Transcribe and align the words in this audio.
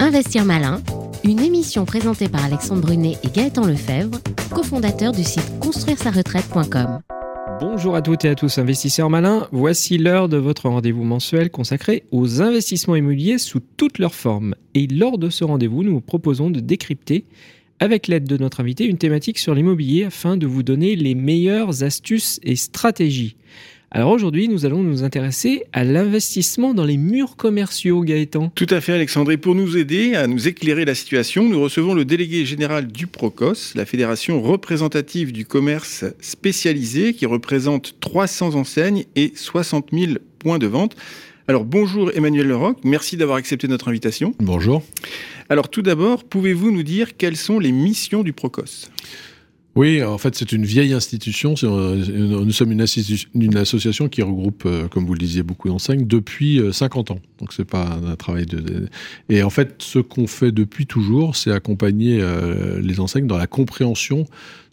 Investir 0.00 0.44
Malin, 0.44 0.80
une 1.24 1.40
émission 1.40 1.84
présentée 1.84 2.28
par 2.28 2.44
Alexandre 2.44 2.82
Brunet 2.82 3.16
et 3.24 3.28
Gaëtan 3.28 3.66
Lefebvre, 3.66 4.20
cofondateurs 4.54 5.10
du 5.10 5.24
site 5.24 5.58
construire-sa-retraite.com. 5.58 7.00
Bonjour 7.60 7.96
à 7.96 8.00
toutes 8.00 8.24
et 8.24 8.28
à 8.28 8.36
tous 8.36 8.58
investisseurs 8.58 9.10
malins, 9.10 9.48
voici 9.50 9.98
l'heure 9.98 10.28
de 10.28 10.36
votre 10.36 10.68
rendez-vous 10.68 11.02
mensuel 11.02 11.50
consacré 11.50 12.04
aux 12.12 12.40
investissements 12.40 12.94
immobiliers 12.94 13.38
sous 13.38 13.58
toutes 13.76 13.98
leurs 13.98 14.14
formes. 14.14 14.54
Et 14.74 14.86
lors 14.86 15.18
de 15.18 15.30
ce 15.30 15.42
rendez-vous, 15.42 15.82
nous 15.82 15.94
vous 15.94 16.00
proposons 16.00 16.50
de 16.50 16.60
décrypter, 16.60 17.24
avec 17.80 18.06
l'aide 18.06 18.24
de 18.24 18.36
notre 18.36 18.60
invité, 18.60 18.84
une 18.84 18.98
thématique 18.98 19.38
sur 19.38 19.54
l'immobilier 19.54 20.04
afin 20.04 20.36
de 20.36 20.46
vous 20.46 20.62
donner 20.62 20.94
les 20.94 21.16
meilleures 21.16 21.82
astuces 21.82 22.38
et 22.44 22.54
stratégies. 22.54 23.34
Alors 23.90 24.10
aujourd'hui, 24.10 24.48
nous 24.48 24.66
allons 24.66 24.82
nous 24.82 25.02
intéresser 25.02 25.64
à 25.72 25.82
l'investissement 25.82 26.74
dans 26.74 26.84
les 26.84 26.98
murs 26.98 27.36
commerciaux, 27.36 28.02
Gaëtan. 28.02 28.52
Tout 28.54 28.66
à 28.68 28.82
fait, 28.82 28.92
Alexandre. 28.92 29.32
Et 29.32 29.38
pour 29.38 29.54
nous 29.54 29.78
aider 29.78 30.14
à 30.14 30.26
nous 30.26 30.46
éclairer 30.46 30.84
la 30.84 30.94
situation, 30.94 31.48
nous 31.48 31.58
recevons 31.58 31.94
le 31.94 32.04
délégué 32.04 32.44
général 32.44 32.88
du 32.88 33.06
Procos, 33.06 33.74
la 33.74 33.86
fédération 33.86 34.42
représentative 34.42 35.32
du 35.32 35.46
commerce 35.46 36.04
spécialisé, 36.20 37.14
qui 37.14 37.24
représente 37.24 37.98
300 38.00 38.56
enseignes 38.56 39.06
et 39.16 39.32
60 39.34 39.88
000 39.90 40.12
points 40.38 40.58
de 40.58 40.66
vente. 40.66 40.94
Alors 41.46 41.64
bonjour 41.64 42.10
Emmanuel 42.14 42.46
Leroc, 42.46 42.76
merci 42.84 43.16
d'avoir 43.16 43.38
accepté 43.38 43.68
notre 43.68 43.88
invitation. 43.88 44.34
Bonjour. 44.38 44.82
Alors 45.48 45.70
tout 45.70 45.80
d'abord, 45.80 46.24
pouvez-vous 46.24 46.70
nous 46.70 46.82
dire 46.82 47.16
quelles 47.16 47.38
sont 47.38 47.58
les 47.58 47.72
missions 47.72 48.22
du 48.22 48.34
Procos? 48.34 48.90
Oui, 49.78 50.02
en 50.02 50.18
fait, 50.18 50.34
c'est 50.34 50.50
une 50.50 50.64
vieille 50.64 50.92
institution. 50.92 51.54
Euh, 51.62 52.04
nous 52.44 52.50
sommes 52.50 52.72
une, 52.72 52.80
association 52.80 54.08
qui 54.08 54.22
regroupe, 54.22 54.64
euh, 54.66 54.88
comme 54.88 55.06
vous 55.06 55.12
le 55.12 55.20
disiez, 55.20 55.44
beaucoup 55.44 55.68
d'enseignes 55.68 56.04
depuis 56.04 56.60
50 56.72 57.12
euh, 57.12 57.14
ans. 57.14 57.20
Donc, 57.38 57.52
c'est 57.52 57.64
pas 57.64 57.96
un 58.04 58.16
travail 58.16 58.44
de. 58.44 58.88
Et 59.28 59.44
en 59.44 59.50
fait, 59.50 59.76
ce 59.78 60.00
qu'on 60.00 60.26
fait 60.26 60.50
depuis 60.50 60.86
toujours, 60.86 61.36
c'est 61.36 61.52
accompagner 61.52 62.20
les 62.80 62.98
enseignes 62.98 63.28
dans 63.28 63.38
la 63.38 63.46
compréhension 63.46 64.26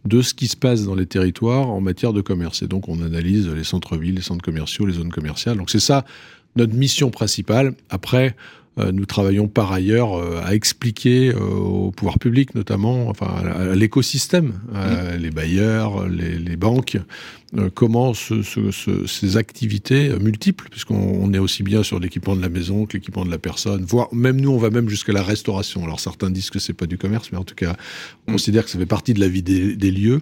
de 0.05 0.23
ce 0.23 0.33
qui 0.33 0.47
se 0.47 0.57
passe 0.57 0.85
dans 0.85 0.95
les 0.95 1.05
territoires 1.05 1.69
en 1.69 1.81
matière 1.81 2.11
de 2.11 2.21
commerce. 2.21 2.63
Et 2.63 2.67
donc, 2.67 2.89
on 2.89 2.99
analyse 3.03 3.47
les 3.47 3.63
centres-villes, 3.63 4.15
les 4.15 4.23
centres 4.23 4.43
commerciaux, 4.43 4.87
les 4.87 4.93
zones 4.93 5.11
commerciales. 5.11 5.57
Donc, 5.57 5.69
c'est 5.69 5.79
ça 5.79 6.03
notre 6.55 6.73
mission 6.73 7.11
principale. 7.11 7.75
Après, 7.91 8.35
nous 8.77 9.05
travaillons 9.05 9.47
par 9.47 9.71
ailleurs 9.71 10.17
euh, 10.17 10.41
à 10.43 10.53
expliquer 10.53 11.29
euh, 11.29 11.39
au 11.39 11.91
pouvoir 11.91 12.19
public, 12.19 12.55
notamment, 12.55 13.07
enfin 13.07 13.27
à 13.27 13.75
l'écosystème, 13.75 14.53
mmh. 14.71 15.15
les 15.19 15.31
bailleurs, 15.31 16.07
les, 16.07 16.37
les 16.37 16.57
banques, 16.57 16.97
euh, 17.57 17.69
comment 17.73 18.13
ce, 18.13 18.41
ce, 18.41 18.71
ces 19.05 19.37
activités 19.37 20.09
multiples, 20.19 20.67
puisqu'on 20.69 21.31
est 21.33 21.37
aussi 21.37 21.63
bien 21.63 21.83
sur 21.83 21.99
l'équipement 21.99 22.35
de 22.35 22.41
la 22.41 22.49
maison 22.49 22.85
que 22.85 22.97
l'équipement 22.97 23.23
de 23.23 23.31
la 23.31 23.37
personne, 23.37 23.85
voire 23.85 24.13
même 24.13 24.41
nous, 24.41 24.49
on 24.49 24.57
va 24.57 24.69
même 24.69 24.89
jusqu'à 24.89 25.13
la 25.13 25.23
restauration. 25.23 25.83
Alors 25.83 25.99
certains 25.99 26.29
disent 26.29 26.49
que 26.49 26.59
c'est 26.59 26.73
pas 26.73 26.87
du 26.87 26.97
commerce, 26.97 27.29
mais 27.31 27.37
en 27.37 27.43
tout 27.43 27.55
cas, 27.55 27.77
on 28.27 28.31
mm. 28.31 28.35
considère 28.35 28.65
que 28.65 28.71
ça 28.71 28.79
fait 28.79 28.85
partie 28.85 29.13
de 29.13 29.19
la 29.19 29.29
vie 29.29 29.43
des, 29.43 29.75
des 29.75 29.91
lieux, 29.91 30.21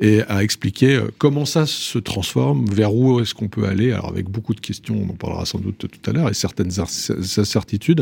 et 0.00 0.22
à 0.22 0.42
expliquer 0.42 0.96
euh, 0.96 1.08
comment 1.16 1.44
ça 1.44 1.64
se 1.64 1.98
transforme, 1.98 2.66
vers 2.66 2.94
où 2.94 3.20
est-ce 3.20 3.34
qu'on 3.34 3.48
peut 3.48 3.66
aller. 3.66 3.92
Alors 3.92 4.08
avec 4.08 4.28
beaucoup 4.28 4.54
de 4.54 4.60
questions, 4.60 5.06
on 5.08 5.12
en 5.12 5.16
parlera 5.16 5.46
sans 5.46 5.60
doute 5.60 5.78
tout 5.78 6.10
à 6.10 6.12
l'heure, 6.12 6.28
et 6.28 6.34
certaines 6.34 6.72
incertitudes, 6.80 7.93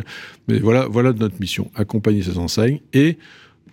mais 0.48 0.58
voilà, 0.58 0.86
voilà 0.86 1.12
notre 1.12 1.38
mission 1.40 1.70
accompagner 1.74 2.22
ces 2.22 2.38
enseignes 2.38 2.80
et 2.92 3.18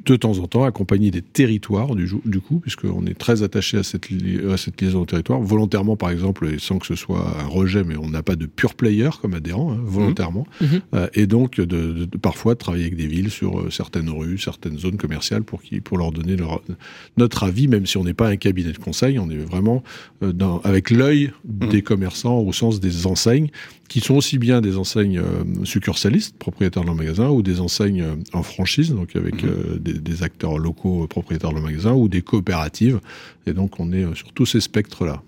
de 0.06 0.16
temps 0.16 0.38
en 0.39 0.48
temps 0.48 0.64
accompagner 0.64 1.12
des 1.12 1.22
territoires 1.22 1.95
du, 1.95 2.09
du 2.25 2.39
coup, 2.39 2.59
puisqu'on 2.59 3.06
est 3.06 3.17
très 3.17 3.44
attaché 3.44 3.78
à 3.78 3.84
cette, 3.84 4.08
à 4.50 4.58
cette 4.58 4.81
liaison 4.81 5.02
au 5.02 5.06
territoire, 5.06 5.40
volontairement 5.42 5.95
par 5.95 6.09
exemple, 6.09 6.47
et 6.47 6.59
sans 6.59 6.80
que 6.80 6.86
ce 6.86 6.95
soit 6.95 7.25
un 7.40 7.47
rejet, 7.47 7.84
mais 7.84 7.97
on 7.97 8.09
n'a 8.09 8.23
pas 8.23 8.36
de 8.36 8.45
pure 8.45 8.75
player 8.75 9.09
comme 9.22 9.34
adhérent, 9.34 9.73
hein, 9.73 9.80
volontairement, 9.84 10.47
mmh. 10.62 10.66
Mmh. 10.66 10.81
Euh, 10.95 11.08
et 11.14 11.28
donc 11.28 11.58
de, 11.58 11.66
de, 11.66 12.06
de, 12.06 12.17
parfois 12.17 12.53
de 12.53 12.59
travailler 12.59 12.86
avec 12.86 12.95
des 12.95 13.08
villes 13.08 13.30
sur 13.30 13.59
euh, 13.59 13.70
certaines 13.70 14.09
rues, 14.09 14.38
certaines 14.38 14.78
zones 14.78 14.97
commerciales 14.97 15.44
pour, 15.44 15.62
qui, 15.62 15.81
pour 15.81 15.97
leur 15.97 16.12
donner 16.12 16.36
leur, 16.36 16.62
notre 17.17 17.44
avis, 17.44 17.67
même 17.67 17.86
si 17.86 17.97
on 17.97 18.03
n'est 18.03 18.14
pas 18.14 18.30
un 18.30 18.38
cabinet 18.38 18.72
de 18.72 18.78
conseil, 18.78 19.20
on 19.20 19.30
est 19.30 19.38
vraiment 19.38 19.84
euh, 20.23 20.31
dans, 20.31 20.59
avec 20.62 20.91
l'œil 20.91 21.31
mmh. 21.46 21.68
des 21.68 21.81
commerçants 21.81 22.40
au 22.40 22.53
sens 22.53 22.80
des 22.80 23.06
enseignes, 23.06 23.50
qui 23.89 24.00
sont 24.00 24.16
aussi 24.16 24.38
bien 24.38 24.61
des 24.61 24.77
enseignes 24.77 25.19
euh, 25.19 25.66
succursalistes, 25.66 26.38
propriétaires 26.38 26.85
de 26.85 26.91
magasin, 26.91 27.29
ou 27.29 27.41
des 27.41 27.59
enseignes 27.59 28.05
en 28.33 28.44
franchise, 28.44 28.91
donc 28.94 29.16
avec 29.16 29.44
des 29.81 29.94
des, 29.94 30.23
acteurs 30.23 30.57
locaux 30.57 31.07
propriétaires 31.07 31.53
de 31.53 31.59
magasins 31.59 31.94
ou 31.94 32.07
des 32.07 32.22
coopératives. 32.22 33.00
Et 33.47 33.53
donc, 33.53 33.79
on 33.79 33.91
est 33.91 34.03
euh, 34.03 34.16
sur 34.16 34.31
tous 34.31 34.45
ces 34.45 34.61
spectres-là. 34.61 35.22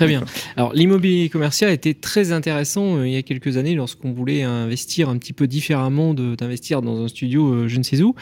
Très 0.00 0.08
bien. 0.08 0.24
Alors 0.56 0.72
l'immobilier 0.72 1.28
commercial 1.28 1.70
était 1.70 1.92
très 1.92 2.32
intéressant 2.32 2.96
euh, 2.96 3.06
il 3.06 3.12
y 3.12 3.18
a 3.18 3.22
quelques 3.22 3.58
années 3.58 3.74
lorsqu'on 3.74 4.12
voulait 4.12 4.42
investir 4.44 5.10
un 5.10 5.18
petit 5.18 5.34
peu 5.34 5.46
différemment 5.46 6.14
d'investir 6.14 6.80
dans 6.80 7.04
un 7.04 7.08
studio 7.08 7.52
euh, 7.52 7.68
je 7.68 7.76
ne 7.76 7.82
sais 7.82 8.00
où. 8.00 8.14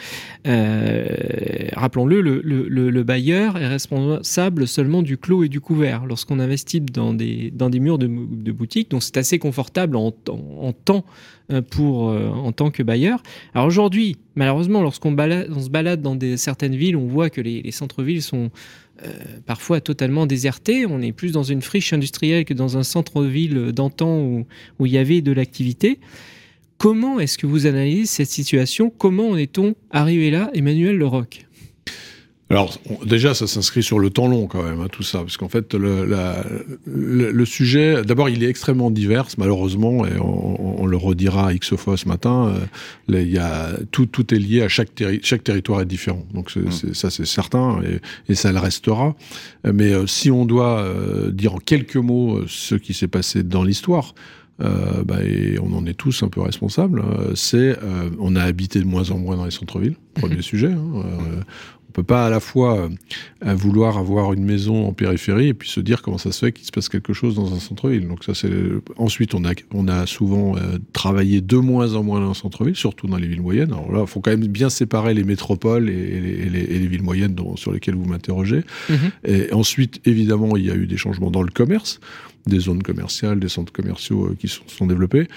Rappelons-le, 0.43 2.19
le, 2.19 2.41
le, 2.41 3.03
bailleur 3.03 3.57
est 3.57 3.67
responsable 3.67 4.67
seulement 4.67 5.01
du 5.01 5.17
clos 5.17 5.45
et 5.45 5.47
du 5.47 5.61
couvert 5.61 6.05
lorsqu'on 6.05 6.41
investit 6.41 6.81
dans 6.81 7.13
des, 7.13 7.49
dans 7.55 7.69
des 7.69 7.79
murs 7.79 7.97
de, 7.97 8.07
de 8.07 8.51
boutique. 8.51 8.91
Donc 8.91 9.01
c'est 9.01 9.15
assez 9.15 9.39
confortable 9.39 9.95
en, 9.95 10.11
temps 10.11 11.05
euh, 11.51 11.63
pour, 11.63 12.09
euh, 12.09 12.27
en 12.27 12.51
tant 12.51 12.69
que 12.69 12.83
bailleur. 12.83 13.23
Alors 13.55 13.65
aujourd'hui, 13.65 14.17
malheureusement, 14.35 14.83
lorsqu'on 14.83 15.15
on 15.17 15.59
se 15.59 15.69
balade 15.69 16.01
dans 16.03 16.15
des, 16.15 16.37
certaines 16.37 16.75
villes, 16.75 16.95
on 16.95 17.07
voit 17.07 17.31
que 17.31 17.41
les, 17.41 17.71
centres-villes 17.71 18.21
sont 18.21 18.51
euh, 19.05 19.11
parfois 19.45 19.81
totalement 19.81 20.25
désertés. 20.25 20.85
On 20.85 21.01
est 21.01 21.11
plus 21.11 21.31
dans 21.31 21.43
une 21.43 21.61
friche 21.61 21.93
industrielle 21.93 22.45
que 22.45 22.53
dans 22.53 22.77
un 22.77 22.83
centre-ville 22.83 23.71
d'antan 23.71 24.19
où, 24.19 24.45
où 24.79 24.85
il 24.85 24.91
y 24.91 24.97
avait 24.97 25.21
de 25.21 25.31
l'activité. 25.31 25.99
Comment 26.77 27.19
est-ce 27.19 27.37
que 27.37 27.45
vous 27.45 27.65
analysez 27.65 28.05
cette 28.05 28.29
situation? 28.29 28.89
Comment 28.89 29.29
en 29.29 29.37
est-on 29.37 29.75
arrivé 29.91 30.31
là, 30.31 30.49
Emmanuel 30.53 30.97
Leroc? 30.97 31.48
Alors 32.49 32.79
déjà, 33.05 33.33
ça 33.33 33.45
s'inscrit 33.45 33.83
sur 33.83 33.99
le 33.99 34.09
temps 34.09 34.27
long 34.27 34.47
quand 34.47 34.63
même, 34.63 34.81
hein, 34.81 34.87
tout 34.91 35.03
ça, 35.03 35.19
parce 35.19 35.37
qu'en 35.37 35.49
fait, 35.49 35.75
le, 35.75 36.05
la, 36.05 36.43
le, 36.87 37.45
sujet, 37.45 38.01
d'abord, 38.03 38.27
il 38.29 38.43
est 38.43 38.49
extrêmement 38.49 38.89
divers, 38.89 39.27
malheureusement, 39.37 40.05
et 40.05 40.17
on, 40.19 40.81
on 40.81 40.85
le 40.87 40.97
redira 40.97 41.53
X 41.53 41.75
fois 41.75 41.95
ce 41.95 42.07
matin. 42.07 42.51
Euh, 43.09 43.21
il 43.21 43.31
y 43.31 43.37
a 43.37 43.71
tout, 43.91 44.07
tout 44.07 44.33
est 44.33 44.39
lié 44.39 44.63
à 44.63 44.69
chaque, 44.69 44.89
chaque 45.21 45.43
territoire 45.43 45.81
est 45.81 45.85
différent, 45.85 46.25
donc 46.33 46.49
c'est, 46.49 46.61
mmh. 46.61 46.93
ça 46.93 47.11
c'est 47.11 47.25
certain, 47.25 47.81
et, 47.83 48.31
et, 48.31 48.35
ça 48.35 48.51
le 48.51 48.59
restera. 48.59 49.15
Mais 49.71 49.93
euh, 49.93 50.07
si 50.07 50.31
on 50.31 50.45
doit 50.45 50.79
euh, 50.79 51.31
dire 51.31 51.53
en 51.53 51.59
quelques 51.59 51.97
mots 51.97 52.37
euh, 52.37 52.45
ce 52.47 52.75
qui 52.75 52.93
s'est 52.93 53.07
passé 53.07 53.43
dans 53.43 53.63
l'histoire. 53.63 54.13
Euh, 54.61 55.05
bah, 55.05 55.23
et 55.23 55.57
on 55.59 55.71
en 55.73 55.85
est 55.85 55.93
tous 55.93 56.21
un 56.21 56.27
peu 56.27 56.41
responsables, 56.41 57.01
c'est 57.33 57.77
euh, 57.81 58.09
on 58.19 58.35
a 58.35 58.43
habité 58.43 58.79
de 58.79 58.85
moins 58.85 59.09
en 59.09 59.17
moins 59.17 59.37
dans 59.37 59.45
les 59.45 59.51
centres-villes, 59.51 59.95
premier 60.15 60.35
mmh. 60.35 60.41
sujet. 60.41 60.73
Hein, 60.73 61.05
on 61.89 61.91
peut 61.91 62.03
pas 62.03 62.27
à 62.27 62.29
la 62.29 62.39
fois 62.39 62.87
euh, 63.43 63.53
vouloir 63.55 63.97
avoir 63.97 64.31
une 64.33 64.45
maison 64.45 64.87
en 64.87 64.93
périphérie 64.93 65.47
et 65.47 65.53
puis 65.53 65.69
se 65.69 65.79
dire 65.79 66.01
comment 66.01 66.19
ça 66.19 66.31
se 66.31 66.45
fait 66.45 66.51
qu'il 66.51 66.65
se 66.65 66.71
passe 66.71 66.87
quelque 66.87 67.13
chose 67.13 67.35
dans 67.35 67.53
un 67.53 67.59
centre-ville. 67.59 68.07
Donc 68.07 68.23
ça 68.23 68.33
c'est 68.35 68.51
ensuite 68.97 69.33
on 69.33 69.43
a 69.43 69.53
on 69.73 69.87
a 69.87 70.05
souvent 70.05 70.55
euh, 70.55 70.77
travaillé 70.93 71.41
de 71.41 71.57
moins 71.57 71.95
en 71.95 72.03
moins 72.03 72.19
dans 72.19 72.31
un 72.31 72.35
centre-ville, 72.35 72.75
surtout 72.75 73.07
dans 73.07 73.17
les 73.17 73.27
villes 73.27 73.41
moyennes. 73.41 73.73
Alors 73.73 73.91
là, 73.91 74.01
il 74.01 74.07
faut 74.07 74.21
quand 74.21 74.31
même 74.31 74.45
bien 74.47 74.69
séparer 74.69 75.13
les 75.13 75.23
métropoles 75.23 75.89
et, 75.89 76.21
les, 76.21 76.29
et 76.29 76.49
les, 76.49 76.59
et 76.59 76.79
les 76.79 76.87
villes 76.87 77.03
moyennes 77.03 77.33
dont, 77.33 77.55
sur 77.55 77.71
lesquelles 77.71 77.95
vous 77.95 78.05
m'interrogez. 78.05 78.63
Mmh. 78.89 78.93
Et 79.25 79.53
ensuite, 79.53 79.99
évidemment, 80.05 80.57
il 80.57 80.65
y 80.65 80.71
a 80.71 80.75
eu 80.75 80.85
des 80.85 80.97
changements 80.97 81.31
dans 81.31 81.41
le 81.41 81.51
commerce, 81.51 81.99
des 82.45 82.59
zones 82.59 82.83
commerciales, 82.83 83.39
des 83.39 83.49
centres 83.49 83.73
commerciaux 83.73 84.27
euh, 84.27 84.37
qui 84.39 84.47
sont, 84.47 84.63
sont 84.67 84.85
développés. 84.85 85.27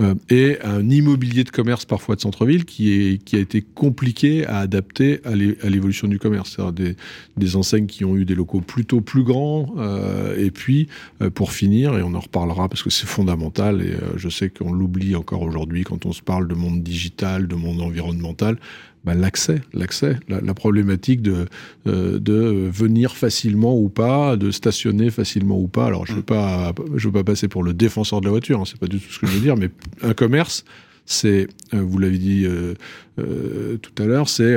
Euh, 0.00 0.14
et 0.28 0.58
un 0.64 0.88
immobilier 0.90 1.44
de 1.44 1.50
commerce 1.50 1.84
parfois 1.84 2.16
de 2.16 2.20
centre-ville 2.20 2.64
qui, 2.64 2.92
est, 2.92 3.22
qui 3.22 3.36
a 3.36 3.38
été 3.38 3.62
compliqué 3.62 4.44
à 4.46 4.58
adapter 4.58 5.20
à 5.24 5.34
l'évolution 5.34 6.08
du 6.08 6.18
commerce. 6.18 6.54
C'est-à-dire 6.56 6.72
des, 6.72 6.96
des, 7.36 7.56
enseignes 7.56 7.86
qui 7.86 8.04
ont 8.04 8.16
eu 8.16 8.24
des 8.24 8.34
locaux 8.34 8.60
plutôt 8.60 9.00
plus 9.00 9.22
grands, 9.22 9.72
euh, 9.78 10.36
et 10.36 10.50
puis 10.50 10.88
euh, 11.22 11.30
pour 11.30 11.52
finir, 11.52 11.96
et 11.96 12.02
on 12.02 12.14
en 12.14 12.20
reparlera 12.20 12.68
parce 12.68 12.82
que 12.82 12.90
c'est 12.90 13.06
fondamental, 13.06 13.82
et 13.82 13.92
euh, 13.92 14.16
je 14.16 14.28
sais 14.28 14.50
qu'on 14.50 14.72
l'oublie 14.72 15.14
encore 15.14 15.42
aujourd'hui 15.42 15.84
quand 15.84 16.06
on 16.06 16.12
se 16.12 16.22
parle 16.22 16.48
de 16.48 16.54
monde 16.54 16.82
digital, 16.82 17.46
de 17.46 17.54
monde 17.54 17.80
environnemental, 17.80 18.58
bah, 19.04 19.14
l'accès, 19.14 19.60
l'accès, 19.72 20.18
la, 20.28 20.40
la, 20.40 20.54
problématique 20.54 21.20
de, 21.20 21.46
euh, 21.86 22.18
de 22.18 22.68
venir 22.72 23.16
facilement 23.16 23.78
ou 23.78 23.88
pas, 23.88 24.36
de 24.36 24.50
stationner 24.50 25.10
facilement 25.10 25.58
ou 25.58 25.68
pas. 25.68 25.86
Alors 25.86 26.06
je 26.06 26.14
veux 26.14 26.20
mm. 26.20 26.24
pas, 26.24 26.74
je 26.94 27.08
veux 27.08 27.12
pas 27.12 27.24
passer 27.24 27.48
pour 27.48 27.62
le 27.62 27.74
défenseur 27.74 28.20
de 28.20 28.26
la 28.26 28.30
voiture, 28.30 28.60
hein, 28.60 28.64
c'est 28.66 28.78
pas 28.80 28.86
du 28.86 28.98
tout 28.98 29.12
ce 29.12 29.18
que 29.18 29.26
je 29.26 29.32
veux 29.32 29.40
dire, 29.40 29.56
mais 29.56 29.70
un 30.02 30.14
commerce, 30.14 30.64
c'est, 31.04 31.48
vous 31.82 31.98
l'avez 31.98 32.18
dit 32.18 32.44
euh, 32.46 32.74
euh, 33.18 33.76
tout 33.78 34.02
à 34.02 34.06
l'heure, 34.06 34.28
c'est 34.28 34.56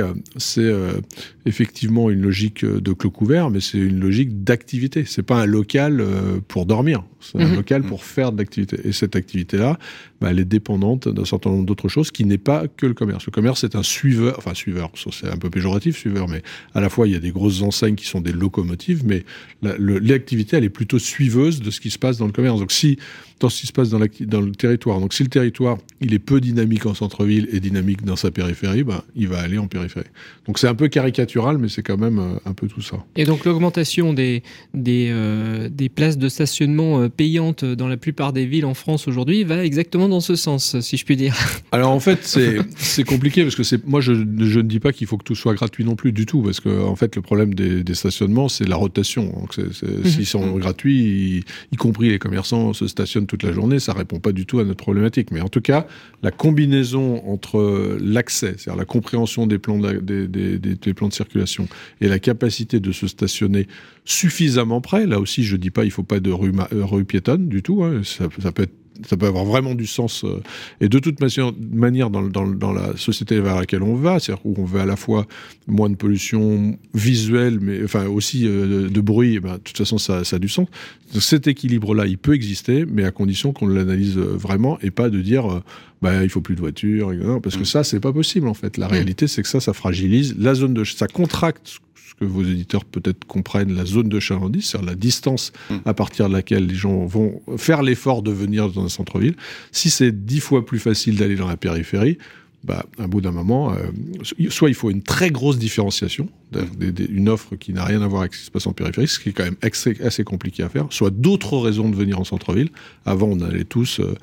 euh, 0.58 0.92
effectivement 1.46 2.10
une 2.10 2.22
logique 2.22 2.64
de 2.64 2.92
clos 2.92 3.10
couvert, 3.10 3.50
mais 3.50 3.60
c'est 3.60 3.78
une 3.78 4.00
logique 4.00 4.44
d'activité. 4.44 5.04
C'est 5.06 5.22
pas 5.22 5.42
un 5.42 5.46
local 5.46 6.04
pour 6.48 6.66
dormir, 6.66 7.04
c'est 7.20 7.38
un 7.40 7.46
-hmm. 7.46 7.56
local 7.56 7.82
pour 7.82 8.04
faire 8.04 8.32
de 8.32 8.38
l'activité. 8.38 8.78
Et 8.84 8.92
cette 8.92 9.16
activité-là, 9.16 9.78
bah, 10.20 10.28
elle 10.30 10.40
est 10.40 10.44
dépendante 10.44 11.08
d'un 11.08 11.24
certain 11.24 11.50
nombre 11.50 11.66
d'autres 11.66 11.88
choses 11.88 12.10
qui 12.10 12.24
n'est 12.24 12.38
pas 12.38 12.66
que 12.66 12.86
le 12.86 12.94
commerce. 12.94 13.26
Le 13.26 13.30
commerce 13.30 13.62
est 13.62 13.76
un 13.76 13.84
suiveur, 13.84 14.34
enfin 14.38 14.54
suiveur, 14.54 14.90
c'est 14.94 15.28
un 15.28 15.36
peu 15.36 15.50
péjoratif 15.50 15.96
suiveur, 15.96 16.26
mais 16.28 16.42
à 16.74 16.80
la 16.80 16.88
fois 16.88 17.06
il 17.06 17.12
y 17.12 17.16
a 17.16 17.20
des 17.20 17.30
grosses 17.30 17.62
enseignes 17.62 17.94
qui 17.94 18.06
sont 18.06 18.20
des 18.20 18.32
locomotives, 18.32 19.04
mais 19.06 19.24
l'activité 19.62 20.56
elle 20.56 20.64
est 20.64 20.76
plutôt 20.80 20.98
suiveuse 20.98 21.60
de 21.60 21.70
ce 21.70 21.80
qui 21.80 21.90
se 21.90 21.98
passe 21.98 22.18
dans 22.18 22.26
le 22.26 22.32
commerce. 22.32 22.58
Donc 22.58 22.72
si 22.72 22.98
dans 23.40 23.48
ce 23.48 23.60
qui 23.60 23.66
se 23.68 23.72
passe 23.72 23.90
dans, 23.90 24.00
dans 24.00 24.40
le 24.40 24.52
territoire, 24.52 25.00
donc 25.00 25.14
si 25.14 25.22
le 25.22 25.28
territoire 25.28 25.78
il 26.00 26.12
est 26.14 26.18
peu 26.18 26.40
dynamique 26.40 26.86
en 26.86 26.94
centre-ville 27.08 27.48
et 27.52 27.60
dynamique 27.60 28.04
dans 28.04 28.16
sa 28.16 28.30
périphérie, 28.30 28.84
bah, 28.84 29.04
il 29.16 29.28
va 29.28 29.38
aller 29.38 29.58
en 29.58 29.66
périphérie. 29.66 30.06
Donc 30.46 30.58
c'est 30.58 30.68
un 30.68 30.74
peu 30.74 30.88
caricatural, 30.88 31.58
mais 31.58 31.68
c'est 31.68 31.82
quand 31.82 31.96
même 31.96 32.18
euh, 32.18 32.38
un 32.44 32.52
peu 32.52 32.68
tout 32.68 32.82
ça. 32.82 33.04
Et 33.16 33.24
donc 33.24 33.44
l'augmentation 33.44 34.12
des, 34.12 34.42
des, 34.74 35.08
euh, 35.10 35.68
des, 35.70 35.88
places 35.88 36.18
de 36.18 36.28
stationnement 36.28 37.00
euh, 37.00 37.08
payantes 37.08 37.64
dans 37.64 37.88
la 37.88 37.96
plupart 37.96 38.32
des 38.32 38.46
villes 38.46 38.66
en 38.66 38.74
France 38.74 39.08
aujourd'hui 39.08 39.44
va 39.44 39.64
exactement 39.64 40.08
dans 40.08 40.20
ce 40.20 40.36
sens, 40.36 40.78
si 40.80 40.96
je 40.96 41.04
puis 41.04 41.16
dire. 41.16 41.34
Alors 41.72 41.90
en 41.90 42.00
fait, 42.00 42.20
c'est 42.76 43.04
compliqué 43.04 43.42
parce 43.42 43.56
que 43.56 43.62
moi 43.86 44.00
je, 44.00 44.12
je, 44.12 44.58
ne 44.58 44.62
dis 44.62 44.80
pas 44.80 44.92
qu'il 44.92 45.06
faut 45.06 45.16
que 45.16 45.24
tout 45.24 45.34
soit 45.34 45.54
gratuit 45.54 45.84
non 45.84 45.96
plus 45.96 46.12
du 46.12 46.26
tout, 46.26 46.42
parce 46.42 46.60
que 46.60 46.68
en 46.82 46.96
fait 46.96 47.16
le 47.16 47.22
problème 47.22 47.54
des, 47.54 47.82
des 47.82 47.94
stationnements 47.94 48.48
c'est 48.48 48.68
la 48.68 48.76
rotation. 48.76 49.32
Donc 49.40 49.56
mhm. 49.56 50.04
S'ils 50.04 50.26
sont 50.26 50.56
gratuits, 50.56 51.44
y, 51.72 51.76
compris 51.76 52.10
les 52.10 52.18
commerçants 52.18 52.72
se 52.72 52.86
stationnent 52.86 53.26
toute 53.26 53.42
la 53.42 53.52
journée, 53.52 53.78
ça 53.78 53.92
répond 53.92 54.18
pas 54.18 54.32
du 54.32 54.46
tout 54.46 54.58
à 54.58 54.64
notre 54.64 54.82
problématique. 54.82 55.30
Mais 55.30 55.40
en 55.40 55.48
tout 55.48 55.60
cas, 55.60 55.86
la 56.22 56.30
combinaison 56.30 56.97
entre 56.98 57.96
l'accès, 58.00 58.54
c'est-à-dire 58.56 58.76
la 58.76 58.84
compréhension 58.84 59.46
des 59.46 59.58
plans 59.58 59.78
de, 59.78 61.10
circulation 61.10 61.68
et 62.00 62.08
la 62.08 62.18
capacité 62.18 62.80
de 62.80 62.92
se 62.92 63.06
stationner 63.06 63.66
suffisamment 64.04 64.80
près. 64.80 65.06
Là 65.06 65.20
aussi, 65.20 65.44
je 65.44 65.56
dis 65.56 65.70
pas 65.70 65.84
il 65.84 65.90
faut 65.90 66.02
pas 66.02 66.20
de 66.20 66.30
rue, 66.30 66.52
rue 66.72 67.04
piétonne 67.04 67.48
du 67.48 67.62
tout. 67.62 67.84
Hein. 67.84 68.02
Ça 68.04 68.28
peut 68.28 68.62
être 68.62 68.74
ça 69.06 69.16
peut 69.16 69.26
avoir 69.26 69.44
vraiment 69.44 69.74
du 69.74 69.86
sens. 69.86 70.24
Euh, 70.24 70.42
et 70.80 70.88
de 70.88 70.98
toute 70.98 71.20
manière, 71.20 72.10
dans, 72.10 72.22
dans, 72.22 72.46
dans, 72.46 72.72
la 72.72 72.96
société 72.96 73.40
vers 73.40 73.56
laquelle 73.56 73.82
on 73.82 73.94
va, 73.94 74.18
c'est-à-dire 74.18 74.44
où 74.44 74.54
on 74.58 74.64
veut 74.64 74.80
à 74.80 74.86
la 74.86 74.96
fois 74.96 75.26
moins 75.66 75.90
de 75.90 75.96
pollution 75.96 76.78
visuelle, 76.94 77.58
mais 77.60 77.82
enfin 77.84 78.06
aussi 78.06 78.46
euh, 78.46 78.88
de 78.88 79.00
bruit, 79.00 79.34
eh 79.36 79.40
ben, 79.40 79.54
de 79.54 79.58
toute 79.58 79.76
façon, 79.76 79.98
ça, 79.98 80.24
ça, 80.24 80.36
a 80.36 80.38
du 80.38 80.48
sens. 80.48 80.68
cet 81.20 81.46
équilibre-là, 81.46 82.06
il 82.06 82.18
peut 82.18 82.34
exister, 82.34 82.84
mais 82.86 83.04
à 83.04 83.10
condition 83.10 83.52
qu'on 83.52 83.66
l'analyse 83.66 84.18
euh, 84.18 84.36
vraiment 84.36 84.78
et 84.80 84.90
pas 84.90 85.10
de 85.10 85.20
dire. 85.20 85.62
bah, 86.02 86.22
il 86.22 86.30
faut 86.30 86.40
plus 86.40 86.54
de 86.54 86.60
voitures, 86.60 87.12
parce 87.42 87.56
que 87.56 87.62
mm. 87.62 87.66
ça, 87.66 87.84
c'est 87.84 88.00
pas 88.00 88.12
possible 88.12 88.48
en 88.48 88.54
fait. 88.54 88.76
La 88.76 88.88
mm. 88.88 88.92
réalité, 88.92 89.26
c'est 89.28 89.42
que 89.42 89.48
ça, 89.48 89.60
ça 89.60 89.72
fragilise 89.72 90.36
la 90.38 90.54
zone 90.54 90.74
de, 90.74 90.84
ça 90.84 91.06
contracte 91.06 91.80
que 92.14 92.24
vos 92.24 92.42
éditeurs 92.42 92.84
peut-être 92.84 93.24
comprennent 93.24 93.74
la 93.74 93.84
zone 93.84 94.08
de 94.08 94.20
chalandise, 94.20 94.66
c'est-à-dire 94.66 94.90
la 94.90 94.96
distance 94.96 95.52
mm. 95.70 95.76
à 95.84 95.94
partir 95.94 96.28
de 96.28 96.34
laquelle 96.34 96.66
les 96.66 96.74
gens 96.74 97.06
vont 97.06 97.40
faire 97.56 97.82
l'effort 97.82 98.22
de 98.22 98.30
venir 98.30 98.70
dans 98.70 98.84
un 98.84 98.88
centre-ville. 98.88 99.36
Si 99.72 99.90
c'est 99.90 100.24
dix 100.24 100.40
fois 100.40 100.64
plus 100.64 100.78
facile 100.78 101.16
d'aller 101.16 101.36
dans 101.36 101.48
la 101.48 101.56
périphérie, 101.56 102.18
bah, 102.64 102.84
à 102.98 103.06
bout 103.06 103.20
d'un 103.20 103.30
moment, 103.30 103.72
euh, 103.72 103.76
soit 104.50 104.68
il 104.68 104.74
faut 104.74 104.90
une 104.90 105.02
très 105.02 105.30
grosse 105.30 105.58
différenciation, 105.58 106.28
une 107.08 107.28
offre 107.28 107.54
qui 107.54 107.72
n'a 107.72 107.84
rien 107.84 108.02
à 108.02 108.08
voir 108.08 108.22
avec 108.22 108.34
ce 108.34 108.40
qui 108.40 108.46
se 108.46 108.50
passe 108.50 108.66
en 108.66 108.72
périphérie, 108.72 109.06
ce 109.06 109.20
qui 109.20 109.28
est 109.28 109.32
quand 109.32 109.44
même 109.44 109.56
assez, 109.62 110.24
compliqué 110.24 110.64
à 110.64 110.68
faire, 110.68 110.86
soit 110.90 111.10
d'autres 111.10 111.56
raisons 111.56 111.88
de 111.88 111.94
venir 111.94 112.18
en 112.18 112.24
centre-ville. 112.24 112.70
Avant, 113.06 113.28
on 113.28 113.40
allait 113.40 113.64
tous 113.64 114.00
euh, 114.00 114.14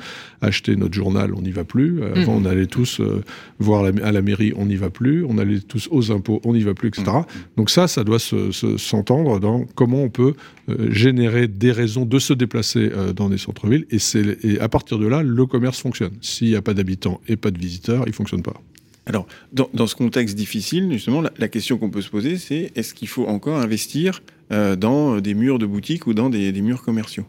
acheter 0.41 0.75
notre 0.75 0.93
journal, 0.93 1.33
on 1.33 1.41
n'y 1.41 1.51
va 1.51 1.63
plus. 1.63 2.03
Avant, 2.03 2.39
mmh. 2.39 2.43
on 2.43 2.45
allait 2.45 2.65
tous 2.65 2.99
euh, 2.99 3.23
voir 3.59 3.85
à 3.85 4.11
la 4.11 4.21
mairie, 4.21 4.51
on 4.57 4.65
n'y 4.65 4.75
va 4.75 4.89
plus. 4.89 5.23
On 5.23 5.37
allait 5.37 5.59
tous 5.61 5.87
aux 5.89 6.11
impôts, 6.11 6.41
on 6.43 6.53
n'y 6.53 6.63
va 6.63 6.73
plus, 6.73 6.89
etc. 6.89 7.03
Mmh. 7.05 7.23
Donc 7.55 7.69
ça, 7.69 7.87
ça 7.87 8.03
doit 8.03 8.19
s'entendre 8.19 9.39
dans 9.39 9.63
comment 9.75 10.03
on 10.03 10.09
peut 10.09 10.33
générer 10.89 11.47
des 11.47 11.71
raisons 11.71 12.05
de 12.05 12.19
se 12.19 12.33
déplacer 12.33 12.91
dans 13.15 13.29
des 13.29 13.37
centres-villes. 13.37 13.85
Et, 13.91 13.99
et 14.43 14.59
à 14.59 14.67
partir 14.67 14.97
de 14.97 15.07
là, 15.07 15.23
le 15.23 15.45
commerce 15.45 15.79
fonctionne. 15.79 16.13
S'il 16.21 16.49
n'y 16.49 16.55
a 16.55 16.61
pas 16.61 16.73
d'habitants 16.73 17.21
et 17.27 17.37
pas 17.37 17.51
de 17.51 17.59
visiteurs, 17.59 18.03
il 18.07 18.13
fonctionne 18.25 18.43
pas. 18.43 18.61
Alors, 19.07 19.27
dans, 19.53 19.85
ce 19.85 19.95
contexte 19.95 20.35
difficile, 20.35 20.91
justement, 20.91 21.21
la, 21.21 21.47
question 21.47 21.77
qu'on 21.77 21.91
peut 21.91 22.01
se 22.01 22.09
poser, 22.09 22.37
c'est 22.37 22.71
est-ce 22.75 22.95
qu'il 22.95 23.07
faut 23.07 23.27
encore 23.27 23.57
investir 23.57 24.23
euh, 24.51 24.75
dans 24.75 25.19
des 25.19 25.35
murs 25.35 25.59
de 25.59 25.67
boutique 25.67 26.07
ou 26.07 26.15
dans 26.15 26.29
des, 26.29 26.51
murs 26.61 26.81
commerciaux? 26.81 27.25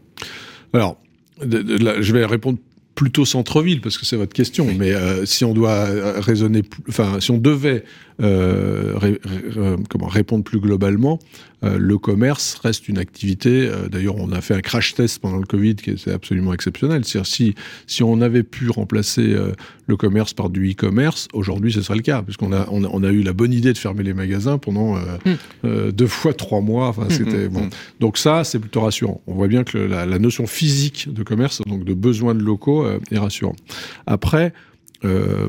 Alors, 0.72 0.96
je 1.42 2.12
vais 2.12 2.24
répondre 2.24 2.58
plutôt 2.94 3.26
centre-ville 3.26 3.82
parce 3.82 3.98
que 3.98 4.06
c'est 4.06 4.16
votre 4.16 4.32
question. 4.32 4.66
Mais 4.76 4.92
euh, 4.92 5.26
si 5.26 5.44
on 5.44 5.52
doit 5.52 5.70
euh, 5.70 6.18
raisonner, 6.18 6.62
enfin, 6.88 7.20
si 7.20 7.30
on 7.30 7.36
devait 7.36 7.84
comment 8.18 10.06
répondre 10.06 10.44
plus 10.44 10.60
globalement, 10.60 11.18
euh, 11.64 11.78
le 11.78 11.96
commerce 11.96 12.58
reste 12.62 12.88
une 12.88 12.98
activité. 12.98 13.66
Euh, 13.66 13.88
d'ailleurs, 13.88 14.16
on 14.16 14.30
a 14.32 14.42
fait 14.42 14.54
un 14.54 14.60
crash 14.60 14.94
test 14.94 15.20
pendant 15.20 15.38
le 15.38 15.46
Covid 15.46 15.76
qui 15.76 15.90
était 15.90 16.12
absolument 16.12 16.52
exceptionnel. 16.52 17.04
C'est-à-dire 17.04 17.26
si 17.26 17.54
si 17.86 18.02
on 18.02 18.20
avait 18.20 18.42
pu 18.42 18.68
remplacer 18.68 19.32
euh, 19.32 19.52
le 19.86 19.96
commerce 19.96 20.34
par 20.34 20.50
du 20.50 20.70
e-commerce, 20.70 21.28
aujourd'hui 21.32 21.72
ce 21.72 21.80
serait 21.80 21.96
le 21.96 22.02
cas, 22.02 22.22
puisqu'on 22.22 22.52
a 22.52 22.66
on, 22.70 23.02
a 23.02 23.10
eu 23.10 23.22
la 23.22 23.32
bonne 23.32 23.54
idée 23.54 23.72
de 23.72 23.78
fermer 23.78 24.02
les 24.02 24.12
magasins 24.12 24.58
pendant 24.58 24.96
mm. 24.96 25.90
deux 25.92 26.06
fois 26.06 26.34
trois 26.34 26.60
mois. 26.60 26.88
Enfin, 26.88 27.06
mm, 27.06 27.10
c'était 27.10 27.48
mm, 27.48 27.52
bon. 27.52 27.68
Donc 28.00 28.18
ça, 28.18 28.44
c'est 28.44 28.58
plutôt 28.58 28.82
rassurant. 28.82 29.22
On 29.26 29.34
voit 29.34 29.48
bien 29.48 29.64
que 29.64 29.78
la, 29.78 30.04
la, 30.04 30.18
notion 30.18 30.46
physique 30.46 31.12
de 31.12 31.22
commerce, 31.22 31.62
donc 31.66 31.84
de 31.84 31.94
besoin 31.94 32.34
de 32.34 32.42
locaux, 32.42 32.86
est 33.10 33.18
rassurant. 33.18 33.56
Après. 34.06 34.52
Euh, 35.06 35.48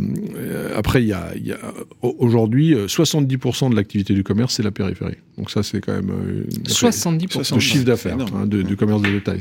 après, 0.75 1.03
il 1.03 1.07
y 1.07 1.13
a, 1.13 1.35
y 1.35 1.51
a 1.51 1.57
aujourd'hui 2.01 2.75
70% 2.75 3.71
de 3.71 3.75
l'activité 3.75 4.13
du 4.13 4.23
commerce, 4.23 4.55
c'est 4.55 4.63
la 4.63 4.71
périphérie. 4.71 5.17
Donc 5.37 5.51
ça, 5.51 5.63
c'est 5.63 5.81
quand 5.81 5.93
même 5.93 6.45
70% 6.65 7.55
de 7.55 7.59
chiffre 7.59 7.85
d'affaires 7.85 8.17
hein, 8.35 8.45
du 8.45 8.75
commerce 8.75 9.01
de 9.01 9.11
détail. 9.11 9.39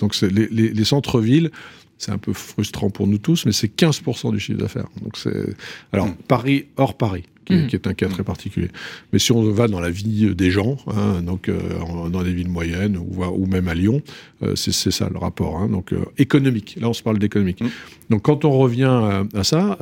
donc 0.00 0.18
les, 0.20 0.48
les, 0.50 0.68
les 0.70 0.84
centres-villes, 0.84 1.50
c'est 1.98 2.12
un 2.12 2.18
peu 2.18 2.32
frustrant 2.32 2.90
pour 2.90 3.06
nous 3.06 3.18
tous, 3.18 3.46
mais 3.46 3.52
c'est 3.52 3.74
15% 3.74 4.32
du 4.32 4.40
chiffre 4.40 4.58
d'affaires. 4.58 4.88
Donc 5.02 5.16
c'est 5.16 5.54
alors 5.92 6.08
mm. 6.08 6.16
Paris 6.28 6.66
hors 6.76 6.96
Paris. 6.96 7.24
Qui, 7.44 7.66
qui, 7.66 7.76
est 7.76 7.86
un 7.86 7.92
cas 7.92 8.08
très 8.08 8.24
particulier. 8.24 8.70
Mais 9.12 9.18
si 9.18 9.30
on 9.30 9.42
va 9.50 9.68
dans 9.68 9.78
la 9.78 9.90
vie 9.90 10.34
des 10.34 10.50
gens, 10.50 10.78
hein, 10.86 11.20
donc 11.20 11.50
euh, 11.50 11.60
dans 12.08 12.22
des 12.22 12.32
villes 12.32 12.48
moyennes 12.48 12.96
ou, 12.96 13.22
ou 13.22 13.44
même 13.44 13.68
à 13.68 13.74
Lyon, 13.74 14.00
euh, 14.42 14.56
c'est 14.56 14.72
ça 14.72 15.10
le 15.12 15.18
rapport. 15.18 15.58
Hein, 15.58 15.68
donc 15.68 15.92
euh, 15.92 16.06
économique. 16.16 16.78
Là, 16.80 16.88
on 16.88 16.94
se 16.94 17.02
parle 17.02 17.18
d'économique. 17.18 17.60
Mm. 17.60 17.68
Donc 18.08 18.22
quand 18.22 18.46
on 18.46 18.52
revient 18.52 18.84
à, 18.84 19.24
à 19.34 19.44
ça, 19.44 19.76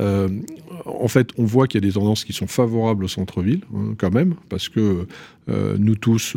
en 0.85 1.09
fait, 1.09 1.31
on 1.39 1.45
voit 1.45 1.67
qu'il 1.67 1.83
y 1.83 1.87
a 1.87 1.89
des 1.89 1.95
tendances 1.95 2.25
qui 2.25 2.33
sont 2.33 2.47
favorables 2.47 3.05
au 3.05 3.09
centre-ville, 3.09 3.63
hein, 3.75 3.95
quand 3.99 4.13
même, 4.13 4.35
parce 4.49 4.69
que 4.69 5.07
nous 5.49 5.97
tous 5.97 6.37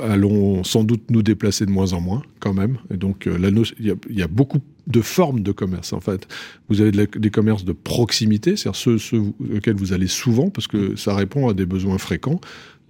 allons 0.00 0.62
sans 0.62 0.84
doute 0.84 1.10
nous 1.10 1.24
déplacer 1.24 1.66
de 1.66 1.72
moins 1.72 1.92
en 1.92 2.00
moins, 2.00 2.22
quand 2.38 2.54
même. 2.54 2.78
Et 2.92 2.96
donc, 2.96 3.28
il 3.28 3.96
y, 4.10 4.22
a 4.22 4.28
beaucoup 4.28 4.60
de 4.86 5.00
formes 5.00 5.42
de 5.42 5.50
commerce 5.50 5.92
en 5.92 6.00
fait. 6.00 6.28
Vous 6.68 6.80
avez 6.80 6.92
des 6.92 7.30
commerces 7.30 7.64
de 7.64 7.72
proximité, 7.72 8.56
c'est-à-dire 8.56 8.98
ceux, 8.98 9.18
auxquels 9.56 9.74
vous 9.74 9.92
allez 9.92 10.06
souvent 10.06 10.50
parce 10.50 10.68
que 10.68 10.94
ça 10.94 11.16
répond 11.16 11.48
à 11.48 11.54
des 11.54 11.66
besoins 11.66 11.98
fréquents, 11.98 12.40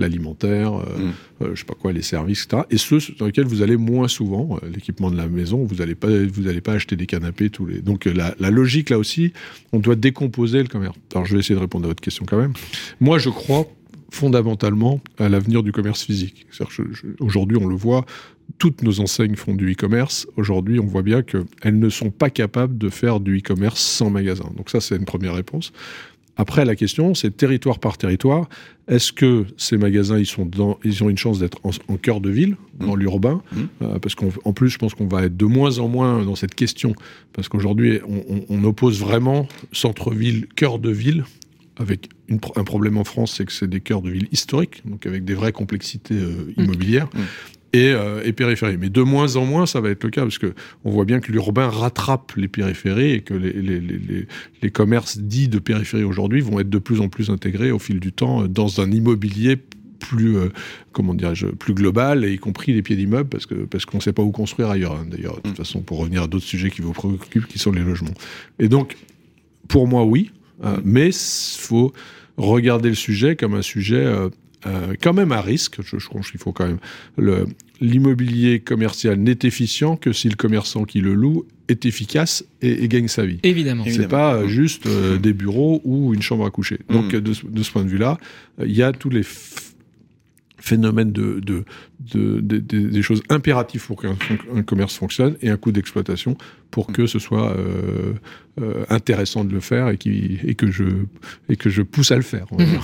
l'alimentaire, 0.03 0.75
euh, 0.75 0.99
mm. 0.99 1.13
euh, 1.43 1.51
je 1.55 1.61
sais 1.61 1.65
pas 1.65 1.75
quoi, 1.75 1.93
les 1.93 2.03
services, 2.03 2.45
etc. 2.45 2.65
Et 2.71 2.77
ceux 2.77 2.99
dans 3.19 3.27
lesquels 3.27 3.47
vous 3.47 3.63
allez 3.63 3.77
moins 3.77 4.09
souvent, 4.09 4.59
euh, 4.63 4.69
l'équipement 4.69 5.11
de 5.11 5.17
la 5.17 5.27
maison, 5.27 5.65
vous 5.65 5.77
n'allez 5.77 5.95
pas, 5.95 6.09
vous 6.09 6.49
allez 6.49 6.61
pas 6.61 6.75
acheter 6.75 6.97
des 6.97 7.07
canapés 7.07 7.51
tous 7.51 7.67
les. 7.67 7.81
Donc 7.81 8.05
la, 8.05 8.35
la, 8.39 8.51
logique 8.51 8.91
là 8.91 8.99
aussi, 8.99 9.33
on 9.73 9.79
doit 9.79 9.97
décomposer 9.97 10.63
le 10.63 10.69
commerce. 10.69 10.97
Alors 11.15 11.25
je 11.25 11.35
vais 11.35 11.41
essayer 11.41 11.55
de 11.55 11.61
répondre 11.61 11.87
à 11.87 11.89
votre 11.89 12.03
question 12.03 12.27
quand 12.27 12.39
même. 12.39 12.53
Moi 13.01 13.19
je 13.19 13.31
crois 13.31 13.67
fondamentalement 14.13 15.01
à 15.19 15.31
l'avenir 15.31 15.63
du 15.63 15.73
commerce 15.73 16.03
physique. 16.03 16.47
Aujourd'hui, 17.19 17.57
on 17.59 17.67
le 17.67 17.75
voit, 17.75 18.05
toutes 18.59 18.83
nos 18.83 19.01
enseignes 19.01 19.37
font 19.37 19.55
du 19.55 19.73
e-commerce. 19.73 20.27
Aujourd'hui, 20.37 20.79
on 20.79 20.87
voit 20.87 21.03
bien 21.03 21.23
qu'elles 21.23 21.79
ne 21.79 21.89
sont 21.89 22.11
pas 22.11 22.29
capables 22.29 22.77
de 22.77 22.91
faire 22.91 23.21
du 23.21 23.39
e-commerce 23.39 23.81
sans 23.81 24.11
magasin. 24.11 24.51
Donc 24.57 24.69
ça, 24.69 24.81
c'est 24.81 24.97
une 24.97 25.07
première 25.07 25.35
réponse. 25.35 25.73
Après, 26.37 26.65
la 26.65 26.75
question, 26.77 27.15
c'est 27.15 27.37
territoire 27.37 27.79
par 27.79 27.99
territoire. 27.99 28.49
Est-ce 28.89 29.13
que 29.13 29.47
ces 29.57 29.77
magasins, 29.77 30.19
ils, 30.19 30.27
sont 30.27 30.47
dans, 30.47 30.79
ils 30.83 31.05
ont 31.05 31.11
une 31.11 31.19
chance 31.19 31.39
d'être 31.39 31.59
en, 31.63 31.97
cœur 31.97 32.21
de 32.21 32.31
ville, 32.31 32.57
dans 32.81 32.97
mmh. 32.97 32.99
l'urbain 32.99 33.43
mmh. 33.53 33.61
Euh, 33.83 33.99
Parce 33.99 34.15
qu'en 34.15 34.53
plus, 34.53 34.71
je 34.71 34.79
pense 34.79 34.95
qu'on 34.95 35.07
va 35.07 35.25
être 35.25 35.37
de 35.37 35.45
moins 35.45 35.79
en 35.79 35.89
moins 35.89 36.25
dans 36.25 36.35
cette 36.35 36.55
question. 36.55 36.95
Parce 37.33 37.49
qu'aujourd'hui, 37.49 38.01
on, 38.49 38.65
oppose 38.65 39.01
vraiment 39.01 39.47
centre-ville, 39.73 40.47
cœur 40.55 40.79
de 40.79 40.91
ville 40.91 41.25
avec 41.77 42.09
un 42.31 42.65
problème 42.65 42.97
en 42.97 43.05
France, 43.05 43.35
c'est 43.37 43.45
que 43.45 43.53
c'est 43.53 43.69
des 43.69 43.81
cœurs 43.81 44.03
de 44.03 44.11
ville 44.11 44.29
historiques, 44.31 44.83
donc 44.87 45.05
avec 45.07 45.25
des 45.25 45.35
vraies 45.35 45.53
complexités 45.53 46.15
euh, 46.15 46.53
mmh. 46.57 46.65
Immobilières. 47.73 48.01
Euh, 48.01 48.23
et, 48.25 48.33
périphérie. 48.33 48.77
Mais 48.79 48.91
de 48.91 49.03
moins 49.03 49.37
en 49.37 49.45
moins, 49.45 49.67
ça 49.67 49.81
va 49.81 49.91
être 49.91 50.05
le 50.05 50.11
cas, 50.11 50.23
parce 50.23 50.39
que 50.39 50.55
on 50.85 50.91
voit 50.91 51.05
bien 51.05 51.21
que 51.21 51.33
l'urbain 51.33 51.69
rattrape 51.69 52.33
les 52.37 52.49
périphéries 52.49 53.13
et 53.13 53.21
que 53.21 53.35
les, 53.35 53.53
les, 53.53 53.81
les, 53.81 54.27
les 54.63 54.71
commerces 54.71 55.19
dits 55.19 55.49
de 55.49 55.59
périphérie 55.59 56.05
aujourd'hui 56.05 56.41
vont 56.41 56.61
être 56.61 56.71
de 56.71 56.79
plus 56.79 57.01
en 57.01 57.09
plus 57.09 57.31
intégrés 57.31 57.71
au 57.71 57.79
fil 57.79 58.01
du 58.01 58.13
temps 58.13 58.47
dans 58.47 58.81
un 58.81 58.91
immobilier 58.91 59.59
plus 60.03 60.37
euh, 60.37 60.49
comment 60.91 61.15
dirais-je 61.15 61.47
plus 61.47 61.75
global 61.75 62.25
y 62.25 62.39
compris 62.39 62.73
les 62.73 62.83
pieds 62.83 62.97
d'immeubles 62.97 63.29
parce 63.29 63.47
que 63.47 63.55
parce 63.55 63.85
qu'on 63.85 63.99
ne 63.99 64.03
sait 64.03 64.13
pas 64.13 64.23
où 64.23 64.33
construire 64.33 64.69
ailleurs 64.69 64.93
hein, 64.93 65.07
d'ailleurs 65.09 65.37
de 65.37 65.43
toute 65.43 65.53
mm. 65.53 65.57
façon 65.57 65.81
pour 65.81 65.99
revenir 65.99 66.25
à 66.25 66.27
d'autres 66.27 66.45
sujets 66.45 66.71
qui 66.71 66.83
vous 66.83 66.93
préoccupent 66.93 67.47
qui 67.47 67.59
sont 67.61 67.71
les 67.71 67.83
logements 67.83 68.15
et 68.59 68.69
donc 68.69 68.97
pour 69.69 69.87
moi 69.87 70.05
oui 70.05 70.33
mm. 70.63 70.69
mais 70.85 71.11
il 71.11 71.59
faut 71.59 71.93
regarder 72.37 72.89
le 72.89 72.95
sujet 72.95 73.37
comme 73.37 73.55
un 73.55 73.63
sujet 73.63 74.05
euh, 74.05 74.29
euh, 74.67 74.95
quand 75.01 75.13
même 75.15 75.33
à 75.33 75.41
risque. 75.41 75.77
Je, 75.85 75.99
je 75.99 76.09
pense 76.09 76.31
qu'il 76.31 76.41
faut 76.41 76.53
quand 76.53 76.67
même 76.67 76.79
le 77.17 77.47
l'immobilier 77.81 78.61
commercial 78.61 79.19
n'est 79.19 79.39
efficient 79.43 79.97
que 79.97 80.13
si 80.13 80.29
le 80.29 80.37
commerçant 80.37 80.85
qui 80.85 81.01
le 81.01 81.15
loue 81.15 81.45
est 81.69 81.85
efficace 81.85 82.45
et, 82.61 82.85
et 82.85 82.89
gagne 82.89 83.09
sa 83.09 83.25
vie. 83.27 83.41
Évidemment. 83.43 83.85
C'est 83.89 84.07
pas 84.09 84.35
euh, 84.37 84.47
juste 84.49 84.87
euh, 84.87 85.19
des 85.19 85.33
bureaux 85.33 85.81
ou 85.85 86.15
une 86.15 86.23
chambre 86.23 86.47
à 86.47 86.51
coucher. 86.51 86.79
Donc 86.89 87.13
Mm. 87.13 87.17
euh, 87.17 87.21
de, 87.21 87.33
ce- 87.33 87.47
de 87.47 87.63
ce 87.63 87.71
point 87.73 87.83
de 87.83 87.89
vue-là, 87.89 88.19
euh, 88.61 88.67
il 88.69 88.77
y 88.77 88.83
a 88.85 88.93
tous 88.93 89.11
les 89.11 89.23
f- 89.23 89.72
phénomènes 90.63 91.13
de, 91.13 91.41
de, 91.41 91.65
de- 92.15 92.41
de- 92.41 92.59
de- 92.59 92.89
des 92.89 93.03
choses 93.03 93.23
impératives 93.29 93.85
pour 93.85 94.01
qu'un 94.01 94.17
un 94.55 94.63
commerce 94.63 94.95
fonctionne 94.95 95.37
et 95.43 95.49
un 95.51 95.57
coût 95.57 95.73
d'exploitation 95.73 96.37
pour 96.71 96.87
que 96.87 97.07
ce 97.07 97.19
soit 97.19 97.51
euh, 97.57 98.13
euh, 98.61 98.85
intéressant 98.89 99.45
de 99.45 99.53
le 99.53 99.61
faire 99.61 99.89
et, 99.89 99.99
qui, 99.99 100.39
et, 100.45 100.55
que 100.55 100.71
je, 100.71 100.85
et 101.49 101.57
que 101.57 101.69
je 101.69 101.83
pousse 101.83 102.13
à 102.13 102.17
le 102.17 102.23
faire. 102.23 102.47
Mhm. 102.53 102.79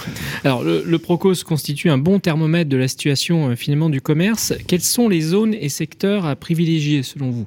Alors, 0.44 0.64
le, 0.64 0.82
le 0.84 0.98
Procos 0.98 1.44
constitue 1.44 1.88
un 1.88 1.98
bon 1.98 2.18
thermomètre 2.18 2.68
de 2.68 2.76
la 2.76 2.88
situation 2.88 3.50
euh, 3.50 3.56
finalement 3.56 3.90
du 3.90 4.00
commerce. 4.00 4.52
Quelles 4.66 4.80
sont 4.80 5.08
les 5.08 5.20
zones 5.20 5.54
et 5.54 5.68
secteurs 5.68 6.26
à 6.26 6.34
privilégier 6.36 7.02
selon 7.04 7.30
vous? 7.30 7.46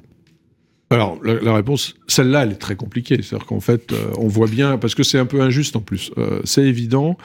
Alors, 0.90 1.18
la, 1.22 1.34
la 1.40 1.54
réponse, 1.54 1.94
celle-là, 2.06 2.44
elle 2.44 2.52
est 2.52 2.56
très 2.56 2.76
compliquée. 2.76 3.20
C'est-à-dire 3.22 3.46
qu'en 3.46 3.60
fait, 3.60 3.94
on 4.18 4.28
voit 4.28 4.48
bien, 4.48 4.78
parce 4.78 4.94
que 4.94 5.02
c'est 5.02 5.18
un 5.18 5.26
peu 5.26 5.40
injuste 5.40 5.76
en 5.76 5.80
plus, 5.80 6.10
c'est 6.44 6.64
évident 6.64 7.16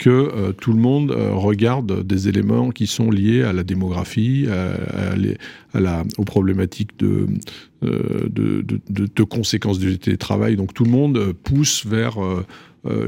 que 0.00 0.08
euh, 0.10 0.52
tout 0.52 0.72
le 0.72 0.78
monde 0.80 1.10
euh, 1.12 1.32
regarde 1.34 2.04
des 2.06 2.28
éléments 2.28 2.70
qui 2.70 2.86
sont 2.86 3.10
liés 3.10 3.42
à 3.42 3.52
la 3.52 3.62
démographie, 3.64 4.46
à, 4.50 5.10
à 5.12 5.14
les- 5.16 5.36
à 5.74 5.80
la, 5.80 6.04
aux 6.16 6.24
problématiques 6.24 6.98
de, 6.98 7.26
euh, 7.84 8.28
de, 8.30 8.64
de- 8.88 9.22
conséquences 9.22 9.78
du 9.78 9.98
télétravail. 9.98 10.56
Donc 10.56 10.72
tout 10.72 10.84
le 10.84 10.90
monde 10.90 11.34
pousse 11.44 11.84
vers, 11.86 12.16
euh, 12.24 12.44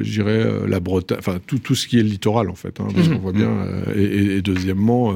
je 0.02 0.11
dirais, 0.12 0.42
euh, 0.44 0.66
la 0.68 0.80
Bretagne, 0.80 1.16
enfin 1.18 1.38
tout, 1.46 1.58
tout 1.58 1.75
ce 1.75 1.88
qui 1.88 1.99
est 1.99 2.02
littoral 2.02 2.50
en 2.50 2.54
fait. 2.54 2.78
hein, 2.78 2.88
parce 2.94 3.08
Mhm. 3.08 3.14
qu'on 3.14 3.20
voit 3.22 3.32
bien. 3.32 3.49
euh, 3.50 4.37
et, 4.37 4.42
deuxièmement, 4.42 5.14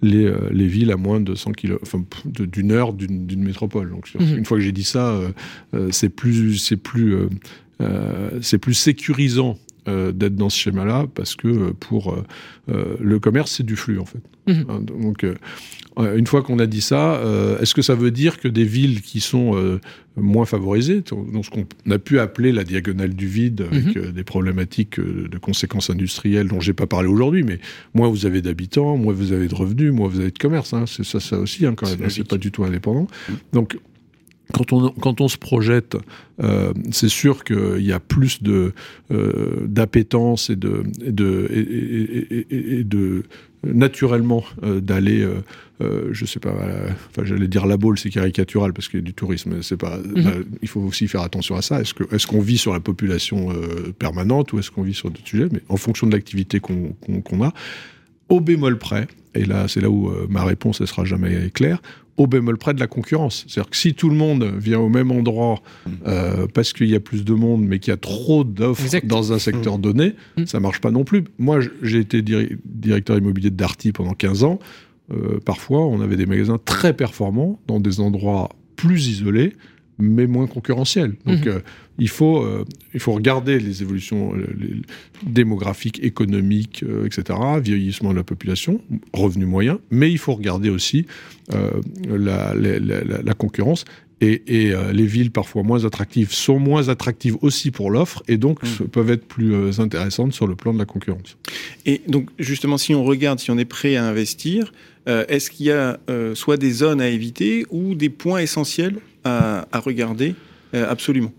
les, 0.00 0.32
les 0.50 0.66
villes 0.66 0.90
à 0.92 0.96
moins 0.96 1.20
de 1.20 1.34
100 1.34 1.52
km, 1.52 1.78
enfin 1.82 2.02
d'une 2.24 2.72
heure 2.72 2.94
d'une 2.94 3.42
métropole. 3.42 3.90
Donc 3.90 4.08
Mhm. 4.18 4.38
une 4.38 4.44
fois 4.46 4.56
que 4.56 4.64
j'ai 4.64 4.72
dit 4.72 4.82
ça, 4.84 5.20
c'est 5.90 6.08
plus, 6.08 6.56
c'est 6.56 6.78
plus, 6.78 7.14
c'est 8.40 8.58
plus 8.58 8.74
sécurisant 8.74 9.58
euh, 9.88 10.12
d'être 10.12 10.36
dans 10.36 10.50
ce 10.50 10.58
schéma-là 10.58 11.06
parce 11.14 11.34
que 11.34 11.48
euh, 11.48 11.72
pour 11.80 12.14
euh, 12.70 12.96
le 13.00 13.18
commerce, 13.18 13.52
c'est 13.56 13.64
du 13.66 13.74
flux 13.76 13.98
en 13.98 14.04
fait. 14.04 14.20
Mhm. 14.46 14.64
Hein, 14.68 14.80
Donc 14.82 15.24
euh, 15.24 15.34
une 16.16 16.26
fois 16.28 16.42
qu'on 16.42 16.60
a 16.60 16.66
dit 16.66 16.80
ça, 16.80 17.20
est-ce 17.60 17.74
que 17.74 17.82
ça 17.82 17.96
veut 17.96 18.12
dire 18.12 18.38
que 18.38 18.46
des 18.46 18.62
villes 18.62 19.00
qui 19.02 19.18
sont 19.18 19.80
moins 20.16 20.44
favorisées, 20.44 21.02
dans 21.32 21.42
ce 21.42 21.50
qu'on 21.50 21.66
a 21.90 21.98
pu 21.98 22.20
appeler 22.20 22.52
la 22.52 22.62
diagonale 22.62 23.14
du 23.14 23.26
vide, 23.26 23.66
avec 23.72 23.96
Mhm. 23.96 24.12
des 24.12 24.22
problématiques 24.22 25.00
de 25.00 25.38
conséquences 25.38 25.90
industrielles 25.90 26.46
dont 26.46 26.60
j'ai 26.60 26.72
pas 26.72 26.86
parlé 26.86 27.08
aujourd'hui, 27.08 27.42
mais 27.42 27.58
moins 27.94 28.08
vous 28.08 28.26
avez 28.26 28.42
d'habitants, 28.42 28.96
moins 28.96 29.12
vous 29.12 29.32
avez 29.32 29.48
de 29.48 29.54
revenus, 29.56 29.92
moins 29.92 30.06
vous 30.06 30.20
avez 30.20 30.30
de 30.30 30.38
commerce. 30.38 30.72
hein. 30.72 30.84
c'est 30.86 31.04
ça, 31.04 31.18
ça 31.18 31.36
aussi 31.36 31.66
hein, 31.66 31.74
quand 31.76 31.88
même. 31.88 31.98
logique. 32.00 32.22
C'est 32.22 32.28
pas 32.28 32.38
du 32.38 32.52
tout 32.52 32.62
indépendant. 32.62 33.08
Donc 33.52 33.76
quand 34.52 34.72
on, 34.72 34.90
quand 34.90 35.20
on 35.20 35.28
se 35.28 35.36
projette, 35.36 35.96
euh, 36.42 36.72
c'est 36.90 37.08
sûr 37.10 37.44
qu'il 37.44 37.82
y 37.84 37.92
a 37.92 38.00
plus 38.00 38.42
de 38.42 38.72
euh, 39.10 39.66
d'appétence 39.66 40.50
et 40.50 40.56
de, 40.56 40.82
et 41.04 41.12
de, 41.12 41.48
et, 41.52 41.58
et- 41.60 42.46
et- 42.50 42.78
et 42.80 42.84
de 42.84 43.24
naturellement 43.64 44.44
euh, 44.62 44.80
d'aller, 44.80 45.26
je 46.12 46.24
sais 46.24 46.38
pas, 46.40 46.54
enfin 47.10 47.24
j'allais 47.24 47.48
dire 47.48 47.66
la 47.66 47.76
boule, 47.76 47.98
c'est 47.98 48.10
caricatural 48.10 48.72
parce 48.72 48.88
qu'il 48.88 49.00
y 49.00 49.02
a 49.02 49.04
du 49.04 49.14
tourisme, 49.14 49.62
c'est 49.62 49.76
pas, 49.76 49.98
Mhm. 49.98 50.24
là, 50.24 50.30
il 50.62 50.68
faut 50.68 50.80
aussi 50.80 51.08
faire 51.08 51.22
attention 51.22 51.56
à 51.56 51.62
ça. 51.62 51.80
Est-ce 51.80 51.92
que 51.94 52.04
est-ce 52.14 52.26
qu'on 52.26 52.40
vit 52.40 52.58
sur 52.58 52.72
la 52.72 52.80
population 52.80 53.48
permanente 53.98 54.52
ou 54.52 54.58
est-ce 54.60 54.70
qu'on 54.70 54.82
vit 54.82 54.94
sur 54.94 55.10
d'autres 55.10 55.26
sujets? 55.26 55.48
Mais 55.52 55.60
en 55.68 55.76
fonction 55.76 56.06
de 56.06 56.12
l'activité 56.12 56.60
qu'on 56.60 56.94
a, 57.42 57.52
au 58.28 58.40
bémol 58.40 58.78
près, 58.78 59.06
et 59.34 59.44
là 59.44 59.68
c'est 59.68 59.80
là 59.80 59.90
où 59.90 60.08
euh, 60.08 60.26
ma 60.28 60.44
réponse 60.44 60.80
elle 60.80 60.86
sera 60.86 61.04
jamais 61.04 61.50
claire, 61.50 61.80
au 62.16 62.26
bémol 62.26 62.58
près 62.58 62.74
de 62.74 62.80
la 62.80 62.88
concurrence. 62.88 63.44
C'est-à-dire 63.46 63.70
que 63.70 63.76
si 63.76 63.94
tout 63.94 64.08
le 64.10 64.16
monde 64.16 64.42
vient 64.58 64.80
au 64.80 64.88
même 64.88 65.10
endroit 65.12 65.60
euh, 66.06 66.46
parce 66.52 66.72
qu'il 66.72 66.88
y 66.88 66.94
a 66.96 67.00
plus 67.00 67.24
de 67.24 67.32
monde, 67.32 67.62
mais 67.64 67.78
qu'il 67.78 67.92
y 67.92 67.94
a 67.94 67.96
trop 67.96 68.42
d'offres 68.42 68.82
dans 69.04 69.32
un 69.32 69.38
secteur 69.38 69.78
donné, 69.78 70.14
Mm. 70.36 70.46
ça 70.46 70.58
marche 70.58 70.80
pas 70.80 70.90
non 70.90 71.04
plus. 71.04 71.24
Moi, 71.38 71.60
j'ai 71.82 72.00
été 72.00 72.22
diri- 72.22 72.56
directeur 72.64 73.16
immobilier 73.18 73.50
de 73.50 73.56
Darty 73.56 73.92
pendant 73.92 74.14
15 74.14 74.42
ans. 74.42 74.58
Euh, 75.12 75.38
parfois, 75.44 75.86
on 75.86 76.00
avait 76.00 76.16
des 76.16 76.26
magasins 76.26 76.58
très 76.64 76.92
performants 76.92 77.60
dans 77.68 77.78
des 77.80 78.00
endroits 78.00 78.48
plus 78.74 79.06
isolés, 79.08 79.52
mais 79.98 80.26
moins 80.26 80.46
concurrentiels. 80.46 81.14
Donc, 81.26 81.44
Mhm. 81.46 81.48
euh, 81.52 81.60
il, 81.98 82.08
faut, 82.08 82.42
euh, 82.44 82.64
il 82.94 83.00
faut 83.00 83.12
regarder 83.12 83.58
les 83.58 83.82
évolutions 83.82 84.32
euh, 84.34 84.46
les- 84.58 84.82
démographiques, 85.26 85.98
économiques, 86.02 86.84
etc., 87.04 87.38
vieillissement 87.60 88.10
de 88.12 88.16
la 88.16 88.24
population, 88.24 88.80
revenus 89.12 89.48
moyens, 89.48 89.78
mais 89.90 90.10
il 90.10 90.18
faut 90.18 90.34
regarder 90.34 90.70
aussi 90.70 91.06
la, 91.50 92.54
la- 92.54 92.78
la- 92.78 93.04
la- 93.04 93.22
la 93.22 93.34
concurrence. 93.34 93.84
Et, 94.20 94.42
et, 94.46 94.72
euh, 94.74 94.92
les 94.92 95.06
villes 95.06 95.30
parfois 95.30 95.62
moins 95.62 95.84
attractives 95.84 96.32
sont 96.32 96.58
moins 96.58 96.88
attractives 96.88 97.36
aussi 97.40 97.70
pour 97.70 97.90
l'offre 97.90 98.22
et 98.26 98.36
donc 98.36 98.62
Mhm. 98.62 98.88
peuvent 98.88 99.10
être 99.10 99.24
plus 99.26 99.54
euh, 99.54 99.70
intéressantes 99.80 100.32
sur 100.32 100.46
le 100.46 100.56
plan 100.56 100.74
de 100.74 100.78
la 100.78 100.84
concurrence. 100.86 101.36
Et 101.86 102.00
donc, 102.08 102.28
justement, 102.38 102.78
si 102.78 102.94
on 102.94 103.04
regarde, 103.04 103.38
si 103.38 103.50
on 103.50 103.58
est 103.58 103.64
prêt 103.64 103.94
à 103.96 104.04
investir, 104.04 104.72
euh, 105.08 105.24
est-ce 105.28 105.50
qu'il 105.50 105.66
y 105.66 105.70
a 105.70 105.98
soit 106.34 106.56
des 106.56 106.70
zones 106.72 107.00
à 107.00 107.08
éviter 107.08 107.64
ou 107.70 107.94
des 107.94 108.08
points 108.10 108.40
essentiels 108.40 108.96
à, 109.24 109.66
à 109.72 109.78
regarder 109.80 110.34
absolument? 110.72 111.32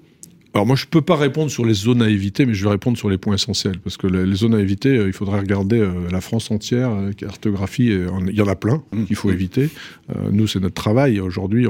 Alors 0.55 0.65
moi 0.65 0.75
je 0.75 0.85
peux 0.87 1.01
pas 1.01 1.15
répondre 1.15 1.51
sur 1.51 1.63
les 1.63 1.75
zones 1.75 2.01
à 2.01 2.09
éviter, 2.09 2.45
mais 2.47 2.55
je 2.55 2.63
vais 2.63 2.71
répondre 2.71 2.97
sur 2.97 3.09
les 3.09 3.19
points 3.19 3.35
essentiels 3.35 3.77
parce 3.79 3.97
que 3.97 4.07
les, 4.07 4.35
zones 4.35 4.55
à 4.55 4.59
éviter, 4.59 4.97
euh, 4.97 5.07
il 5.07 5.13
faudrait 5.13 5.39
regarder 5.39 5.79
euh, 5.79 5.91
la 6.11 6.21
France 6.21 6.49
entière, 6.49 6.89
euh, 6.91 7.11
cartographie, 7.11 7.85
il 7.85 8.35
y 8.35 8.41
en 8.41 8.47
a 8.47 8.55
plein 8.55 8.81
Mhm. 8.91 9.05
qu'il 9.05 9.15
faut 9.15 9.31
éviter. 9.31 9.69
Nous 10.31 10.47
c'est 10.47 10.59
notre 10.59 10.73
travail. 10.73 11.19
Aujourd'hui 11.19 11.67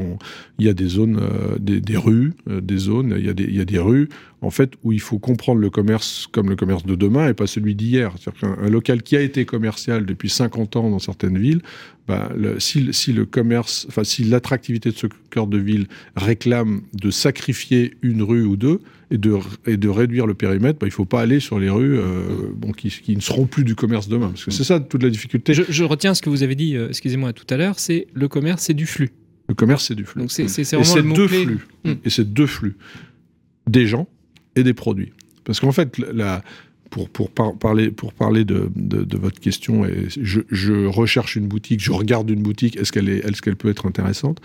il 0.60 0.66
y 0.66 0.70
a 0.70 0.74
des 0.74 0.88
zones, 0.88 1.20
des, 1.60 1.82
des 1.82 1.98
rues, 1.98 2.34
des 2.48 2.78
zones, 2.78 3.16
il 3.18 3.26
y, 3.26 3.30
a 3.30 3.34
des, 3.34 3.44
il 3.44 3.56
y 3.56 3.60
a 3.62 3.66
des 3.66 3.80
rues 3.80 4.08
en 4.42 4.50
fait 4.50 4.74
où 4.84 4.94
il 4.94 5.02
faut 5.02 5.20
comprendre 5.20 5.60
le 5.60 5.70
commerce 5.70 6.28
comme 6.32 6.50
le 6.50 6.56
commerce 6.56 6.86
de 6.86 6.96
demain 6.96 7.28
et 7.28 7.34
pas 7.34 7.48
celui 7.48 7.76
d'hier. 7.76 8.14
C'est-à-dire 8.18 8.40
qu'un 8.42 8.64
un 8.64 8.70
local 8.70 9.04
qui 9.04 9.18
a 9.18 9.22
été 9.22 9.44
commercial 9.46 10.06
depuis 10.06 10.30
50 10.30 10.78
ans 10.78 10.90
dans 10.90 11.00
certaines 11.00 11.38
villes, 11.38 11.62
bah, 12.10 12.32
le- 12.36 12.60
si, 12.60 12.82
le- 12.82 12.92
si 12.92 13.14
le 13.14 13.26
commerce, 13.26 13.86
enfin 13.88 14.04
si 14.04 14.24
l'attractivité 14.24 14.90
de 14.90 14.96
ce 14.98 15.06
cœur 15.30 15.46
de 15.46 15.60
ville 15.60 15.86
réclame 16.16 16.82
de 17.00 17.12
sacrifier 17.12 17.94
une 18.02 18.24
rue 18.24 18.44
ou 18.44 18.58
deux 18.58 18.80
et 19.12 19.18
de, 19.20 19.36
et 19.68 19.78
de 19.78 19.88
réduire 19.90 20.26
le 20.26 20.34
périmètre, 20.34 20.80
bah, 20.80 20.88
il 20.88 20.90
ne 20.90 20.94
faut 20.94 21.06
pas 21.06 21.22
aller 21.22 21.40
sur 21.40 21.60
les 21.60 21.70
rues 21.70 22.00
euh, 22.00 22.50
bon, 22.56 22.72
qui, 22.72 22.90
qui 22.90 23.16
ne 23.16 23.22
seront 23.22 23.46
plus 23.46 23.64
du 23.64 23.76
commerce 23.76 24.08
demain. 24.10 24.30
Parce 24.30 24.44
que 24.46 24.50
c'est 24.52 24.64
ça 24.64 24.80
toute 24.80 25.04
la 25.04 25.12
difficulté. 25.12 25.54
je, 25.54 25.62
je 25.70 25.84
retiens 25.84 26.16
ce 26.16 26.24
que 26.24 26.30
vous 26.32 26.42
avez 26.42 26.56
dit, 26.56 26.76
euh, 26.76 26.90
excusez-moi, 26.90 27.32
tout 27.32 27.46
à 27.54 27.58
l'heure, 27.58 27.78
c'est 27.80 28.08
le 28.14 28.28
commerce, 28.28 28.64
c'est 28.64 28.74
du 28.74 28.88
flux. 28.88 29.12
Le 29.48 29.54
commerce, 29.56 29.86
c'est 29.88 29.96
du 29.96 30.06
flux. 30.06 30.22
Donc 30.22 30.32
c'est 30.32 30.48
c'est- 30.48 30.64
c'est 30.64 30.76
et 30.78 30.80
vraiment 30.82 30.94
c'est 30.96 31.02
le 31.04 31.14
deux 31.14 31.28
flux. 31.28 31.60
Mm. 31.86 31.92
Et 32.06 32.10
c'est 32.10 32.34
deux 32.34 32.48
flux. 32.48 32.76
Des 33.68 33.86
gens 33.88 34.08
et 34.56 34.64
des 34.64 34.74
produits. 34.74 35.12
Parce 35.44 35.60
qu'en 35.60 35.72
fait, 35.72 35.98
la, 36.14 36.44
pour, 36.90 37.10
pour, 37.10 37.30
par- 37.30 37.54
parler, 37.56 37.92
pour 37.92 38.14
parler 38.14 38.46
de, 38.46 38.70
de, 38.76 39.04
de 39.04 39.18
votre 39.18 39.40
question, 39.40 39.86
et 39.86 40.08
je, 40.10 40.42
je 40.50 40.86
recherche 40.86 41.36
une 41.36 41.48
boutique, 41.48 41.80
je 41.82 41.92
regarde 41.92 42.30
une 42.30 42.42
boutique, 42.42 42.78
est-ce 42.78 42.92
qu'elle 42.92 43.10
est, 43.10 43.20
est-ce 43.28 43.42
qu'elle 43.42 43.56
peut 43.56 43.70
être 43.70 43.86
intéressante? 43.86 44.40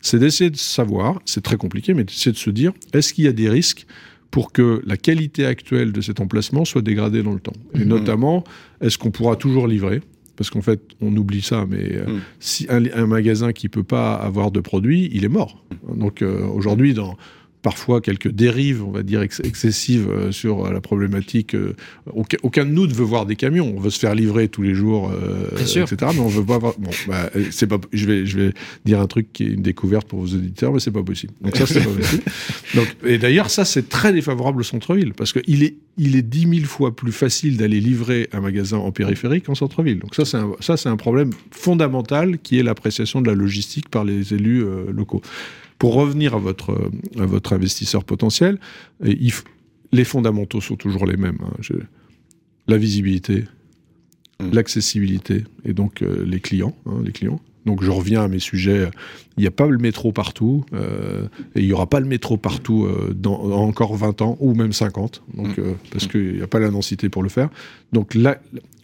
C'est 0.00 0.18
d'essayer 0.18 0.50
de 0.50 0.56
savoir, 0.56 1.20
c'est 1.24 1.42
très 1.42 1.56
compliqué, 1.56 1.94
mais 1.94 2.04
c'est 2.08 2.32
de 2.32 2.36
se 2.36 2.50
dire, 2.50 2.72
est-ce 2.92 3.12
qu'il 3.12 3.24
y 3.24 3.28
a 3.28 3.32
des 3.32 3.48
risques 3.48 3.86
pour 4.30 4.52
que 4.52 4.80
la 4.86 4.96
qualité 4.96 5.44
actuelle 5.46 5.90
de 5.92 6.00
cet 6.00 6.20
emplacement 6.20 6.64
soit 6.64 6.82
dégradée 6.82 7.22
dans 7.22 7.32
le 7.34 7.40
temps? 7.40 7.54
Et 7.74 7.80
Mhm. 7.80 7.88
notamment, 7.88 8.44
est-ce 8.80 8.96
qu'on 8.98 9.10
pourra 9.10 9.34
toujours 9.36 9.66
livrer? 9.66 10.00
Parce 10.36 10.50
qu'en 10.50 10.62
fait, 10.62 10.80
on 11.00 11.16
oublie 11.16 11.42
ça, 11.42 11.66
mais 11.68 11.96
euh, 11.96 12.06
Mm. 12.06 12.20
si 12.38 12.66
un, 12.68 12.84
un 12.94 13.06
magasin 13.08 13.52
qui 13.52 13.68
peut 13.68 13.82
pas 13.82 14.14
avoir 14.14 14.52
de 14.52 14.60
produits, 14.60 15.10
il 15.12 15.24
est 15.24 15.28
mort. 15.28 15.64
Donc 15.92 16.22
euh, 16.22 16.46
aujourd'hui, 16.46 16.94
dans 16.94 17.16
parfois 17.62 18.00
quelques 18.00 18.28
dérives, 18.28 18.84
on 18.84 18.90
va 18.90 19.02
dire 19.02 19.22
ex- 19.22 19.40
excessives 19.44 20.08
euh, 20.08 20.32
sur 20.32 20.64
euh, 20.66 20.72
la 20.72 20.80
problématique, 20.80 21.54
euh, 21.54 21.74
aucun, 22.12 22.36
aucun 22.42 22.64
de 22.64 22.70
nous 22.70 22.86
ne 22.86 22.92
veut 22.92 23.04
voir 23.04 23.26
des 23.26 23.36
camions. 23.36 23.72
On 23.76 23.80
veut 23.80 23.90
se 23.90 23.98
faire 23.98 24.14
livrer 24.14 24.48
tous 24.48 24.62
les 24.62 24.74
jours, 24.74 25.10
euh, 25.10 25.48
etc. 25.60 26.12
Mais 26.14 26.20
on 26.20 26.28
veut 26.28 26.44
pas 26.44 26.56
avoir. 26.56 26.78
Bon, 26.78 26.90
bah, 27.06 27.30
c'est 27.50 27.66
pas. 27.66 27.78
Je 27.92 28.06
vais, 28.06 28.26
je 28.26 28.38
vais 28.38 28.52
dire 28.84 29.00
un 29.00 29.06
truc 29.06 29.32
qui 29.32 29.44
est 29.44 29.48
une 29.48 29.62
découverte 29.62 30.06
pour 30.06 30.20
vos 30.20 30.26
auditeurs, 30.34 30.72
mais 30.72 30.80
c'est 30.80 30.90
pas 30.90 31.02
possible. 31.02 31.32
Donc 31.40 31.56
ça, 31.56 31.66
c'est 31.66 31.80
pas 31.82 31.90
possible. 31.96 32.22
Donc, 32.74 32.88
et 33.04 33.18
d'ailleurs, 33.18 33.50
ça, 33.50 33.64
c'est 33.64 33.88
très 33.88 34.12
défavorable 34.12 34.60
au 34.60 34.64
centre-ville 34.64 35.12
parce 35.14 35.32
qu'il 35.32 35.62
est, 35.62 35.74
il 35.96 36.16
est 36.16 36.22
dix 36.22 36.46
mille 36.46 36.66
fois 36.66 36.94
plus 36.94 37.12
facile 37.12 37.56
d'aller 37.56 37.80
livrer 37.80 38.28
un 38.32 38.40
magasin 38.40 38.78
en 38.78 38.92
périphérique 38.92 39.44
qu'en 39.44 39.54
centre-ville. 39.54 39.98
Donc 39.98 40.14
ça, 40.14 40.24
c'est 40.24 40.36
un, 40.36 40.52
ça, 40.60 40.76
un 40.88 40.96
problème 40.96 41.30
fondamental 41.50 42.38
qui 42.38 42.58
est 42.58 42.62
l'appréciation 42.62 43.20
de 43.20 43.26
la 43.26 43.34
logistique 43.34 43.88
par 43.88 44.04
les 44.04 44.32
élus 44.32 44.64
locaux. 44.92 45.22
Pour 45.78 45.94
revenir 45.94 46.34
à 46.34 46.38
votre, 46.38 46.90
à 47.18 47.26
votre 47.26 47.52
investisseur 47.52 48.04
potentiel, 48.04 48.58
et 49.04 49.16
il 49.20 49.32
les 49.92 50.04
fondamentaux 50.04 50.60
sont 50.60 50.76
toujours 50.76 51.06
les 51.06 51.16
mêmes. 51.16 51.38
hein. 51.42 51.76
La 52.66 52.76
visibilité, 52.76 53.44
Mm. 54.40 54.50
l'accessibilité 54.52 55.44
et 55.64 55.72
donc 55.72 56.00
euh, 56.02 56.24
les 56.24 56.38
clients, 56.38 56.76
hein, 56.86 57.00
les 57.04 57.10
clients. 57.10 57.40
Donc 57.66 57.82
je 57.82 57.90
reviens 57.90 58.22
à 58.22 58.28
mes 58.28 58.38
sujets. 58.38 58.88
Il 59.36 59.40
n'y 59.40 59.48
a 59.48 59.50
pas 59.50 59.66
le 59.66 59.78
métro 59.78 60.12
partout 60.12 60.64
euh, 60.72 61.26
et 61.56 61.60
il 61.60 61.66
n'y 61.66 61.72
aura 61.72 61.88
pas 61.88 61.98
le 61.98 62.06
métro 62.06 62.36
partout 62.36 62.84
euh, 62.84 63.12
dans, 63.14 63.48
dans 63.48 63.62
encore 63.66 63.96
20 63.96 64.22
ans 64.22 64.36
ou 64.38 64.54
même 64.54 64.72
50. 64.72 65.22
Donc, 65.34 65.58
Mm. 65.58 65.60
euh, 65.60 65.72
parce 65.90 66.06
qu'il 66.06 66.36
n'y 66.36 66.40
a 66.42 66.46
pas 66.46 66.60
la 66.60 66.70
densité 66.70 67.08
pour 67.08 67.24
le 67.24 67.28
faire. 67.28 67.48
Donc 67.92 68.14
là, 68.14 68.40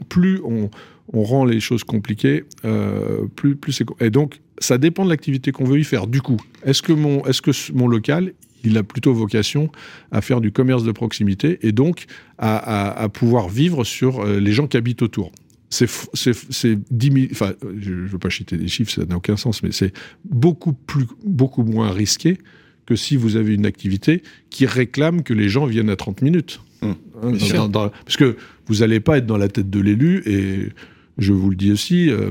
plus 0.09 0.41
on, 0.45 0.71
on 1.15 1.23
rend 1.23 1.45
les 1.45 1.61
choses 1.61 1.85
compliquées, 1.85 2.45
euh, 2.65 3.27
plus, 3.37 3.57
plus 3.57 3.73
c'est... 3.73 3.87
Et 4.01 4.11
donc, 4.11 4.41
ça 4.59 4.79
dépend 4.79 5.05
de 5.05 5.11
l'activité 5.11 5.53
qu'on 5.53 5.65
veut 5.65 5.79
y 5.79 5.85
faire. 5.85 6.07
Du 6.07 6.21
coup, 6.21 6.37
est-ce 6.65 6.83
que 6.83 6.93
mon, 6.93 7.25
est-ce 7.25 7.41
que 7.41 7.51
mon 7.73 7.87
local, 7.87 8.33
il 8.65 8.77
a 8.77 8.83
plutôt 8.83 9.15
vocation 9.15 9.71
à 10.11 10.21
faire 10.21 10.41
du 10.41 10.51
commerce 10.51 10.85
de 10.85 10.93
proximité 10.93 11.59
et 11.63 11.73
donc 11.73 12.07
à, 12.39 13.09
pouvoir 13.13 13.49
vivre 13.49 13.85
sur 13.85 14.21
euh, 14.21 14.41
les 14.41 14.53
gens 14.53 14.67
qui 14.67 14.77
habitent 14.77 15.03
autour? 15.03 15.33
C'est, 15.71 15.89
c'est, 16.13 16.79
10 16.93 17.13
000, 17.13 17.27
enfin, 17.33 17.53
je 17.81 17.91
ne 17.91 18.07
veux 18.07 18.19
pas 18.19 18.31
citer 18.31 18.57
des 18.57 18.69
chiffres, 18.69 18.93
ça 18.93 19.05
n'a 19.07 19.17
aucun 19.17 19.37
sens, 19.37 19.63
mais 19.63 19.73
c'est 19.73 19.93
beaucoup 20.25 20.73
plus, 20.73 21.07
beaucoup 21.25 21.65
moins 21.65 21.91
risqué 21.91 22.39
que 22.87 22.95
si 22.95 23.17
vous 23.17 23.35
avez 23.37 23.55
une 23.55 23.67
activité 23.67 24.23
qui 24.51 24.67
réclame 24.67 25.23
que 25.23 25.35
les 25.35 25.49
gens 25.49 25.67
viennent 25.67 25.91
à 25.91 25.97
30 25.97 26.23
minutes. 26.23 26.61
Mmh. 26.83 26.93
Parce 28.05 28.17
que 28.17 28.37
vous 28.67 28.77
n'allez 28.77 29.01
pas 29.01 29.19
être 29.19 29.27
dans 29.27 29.37
la 29.37 29.49
tête 29.49 29.71
de 29.71 29.81
l'élu 29.81 30.23
et 30.27 30.69
je 31.19 31.33
vous 31.33 31.51
le 31.51 31.57
dis 31.57 31.73
aussi, 31.73 32.11
euh, 32.11 32.31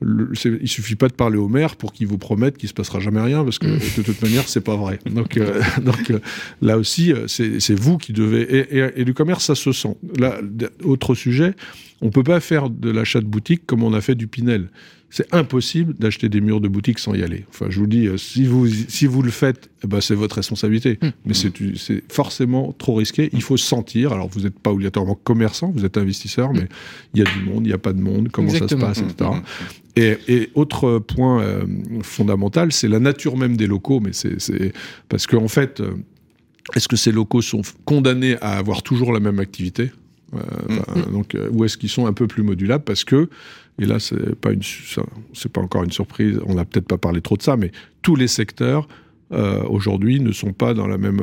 le, 0.00 0.32
il 0.60 0.68
suffit 0.68 0.96
pas 0.96 1.08
de 1.08 1.14
parler 1.14 1.38
au 1.38 1.48
maire 1.48 1.76
pour 1.76 1.92
qu'il 1.92 2.06
vous 2.06 2.18
promette 2.18 2.58
qu'il 2.58 2.68
se 2.68 2.74
passera 2.74 3.00
jamais 3.00 3.20
rien, 3.20 3.44
parce 3.44 3.58
que 3.58 3.66
de 3.66 4.02
toute 4.02 4.20
manière, 4.22 4.48
c'est 4.48 4.60
pas 4.60 4.76
vrai. 4.76 4.98
Donc, 5.06 5.36
euh, 5.36 5.62
donc 5.82 6.10
euh, 6.10 6.18
là 6.60 6.78
aussi, 6.78 7.12
c'est 7.26 7.78
vous 7.78 7.98
qui 7.98 8.12
devez. 8.12 8.42
Et, 8.42 9.00
et, 9.00 9.04
du 9.04 9.14
commerce, 9.14 9.44
ça 9.44 9.54
se 9.54 9.72
sent. 9.72 9.96
Là, 10.18 10.40
autre 10.82 11.14
sujet, 11.14 11.54
on 12.02 12.10
peut 12.10 12.24
pas 12.24 12.40
faire 12.40 12.68
de 12.70 12.90
l'achat 12.90 13.20
de 13.20 13.26
boutique 13.26 13.62
comme 13.66 13.82
on 13.82 13.94
a 13.94 14.00
fait 14.00 14.14
du 14.14 14.26
Pinel 14.26 14.68
c'est 15.14 15.32
impossible 15.32 15.94
d'acheter 15.94 16.28
des 16.28 16.40
murs 16.40 16.60
de 16.60 16.66
boutique 16.66 16.98
sans 16.98 17.14
y 17.14 17.22
aller. 17.22 17.44
Enfin, 17.48 17.66
je 17.68 17.78
vous 17.78 17.86
dis, 17.86 18.08
euh, 18.08 18.16
si 18.16 18.46
vous, 18.46 18.66
si 18.66 19.06
vous 19.06 19.22
le 19.22 19.30
faites, 19.30 19.70
eh 19.84 19.86
ben, 19.86 20.00
c'est 20.00 20.16
votre 20.16 20.34
responsabilité. 20.34 20.98
Mmh. 21.00 21.08
Mais 21.24 21.34
c'est 21.34 22.12
forcément 22.12 22.74
trop 22.76 22.96
risqué. 22.96 23.30
Il 23.32 23.40
faut 23.40 23.56
sentir. 23.56 24.12
Alors, 24.12 24.26
vous 24.26 24.40
n'êtes 24.40 24.58
pas 24.58 24.72
obligatoirement 24.72 25.14
commerçant, 25.14 25.70
vous 25.72 25.84
êtes 25.84 25.98
investisseur, 25.98 26.52
mais 26.52 26.66
il 27.14 27.22
y 27.22 27.22
a 27.24 27.30
du 27.30 27.48
monde, 27.48 27.64
il 27.64 27.68
n'y 27.68 27.72
a 27.72 27.78
pas 27.78 27.92
de 27.92 28.00
monde, 28.00 28.28
comment 28.32 28.50
ça 28.50 28.66
se 28.66 28.74
passe, 28.74 29.02
etc. 29.02 29.30
Mmh. 29.30 30.00
Et, 30.00 30.18
et, 30.26 30.50
autre 30.56 30.98
point 30.98 31.42
euh, 31.42 31.64
fondamental, 32.02 32.72
c'est 32.72 32.88
la 32.88 32.98
nature 32.98 33.36
même 33.36 33.56
des 33.56 33.68
locaux. 33.68 34.00
Mais 34.00 34.10
c'est 34.12 34.72
parce 35.08 35.28
qu'en 35.28 35.44
en 35.44 35.48
fait, 35.48 35.78
euh, 35.78 35.92
est-ce 36.74 36.88
que 36.88 36.96
ces 36.96 37.12
locaux 37.12 37.40
sont 37.40 37.62
condamnés 37.84 38.36
à 38.40 38.58
avoir 38.58 38.82
toujours 38.82 39.12
la 39.12 39.20
même 39.20 39.38
activité? 39.38 39.92
Mmh. 40.34 41.12
donc, 41.12 41.36
ou 41.52 41.64
est-ce 41.64 41.76
qu'ils 41.76 41.88
sont 41.88 42.06
un 42.06 42.12
peu 42.12 42.26
plus 42.26 42.42
modulables 42.42 42.84
parce 42.84 43.04
que 43.04 43.28
et 43.80 43.86
là, 43.86 43.98
c'est 43.98 44.36
pas 44.36 44.52
une, 44.52 44.62
c'est 45.32 45.52
pas 45.52 45.60
encore 45.60 45.82
une 45.82 45.90
surprise. 45.90 46.40
On 46.46 46.54
n'a 46.54 46.64
peut-être 46.64 46.86
pas 46.86 46.98
parlé 46.98 47.20
trop 47.20 47.36
de 47.36 47.42
ça, 47.42 47.56
mais 47.56 47.72
tous 48.02 48.14
les 48.14 48.28
secteurs 48.28 48.86
euh, 49.32 49.62
aujourd'hui 49.64 50.20
ne 50.20 50.32
sont 50.32 50.52
pas 50.52 50.74
dans 50.74 50.86
la 50.86 50.98
même 50.98 51.20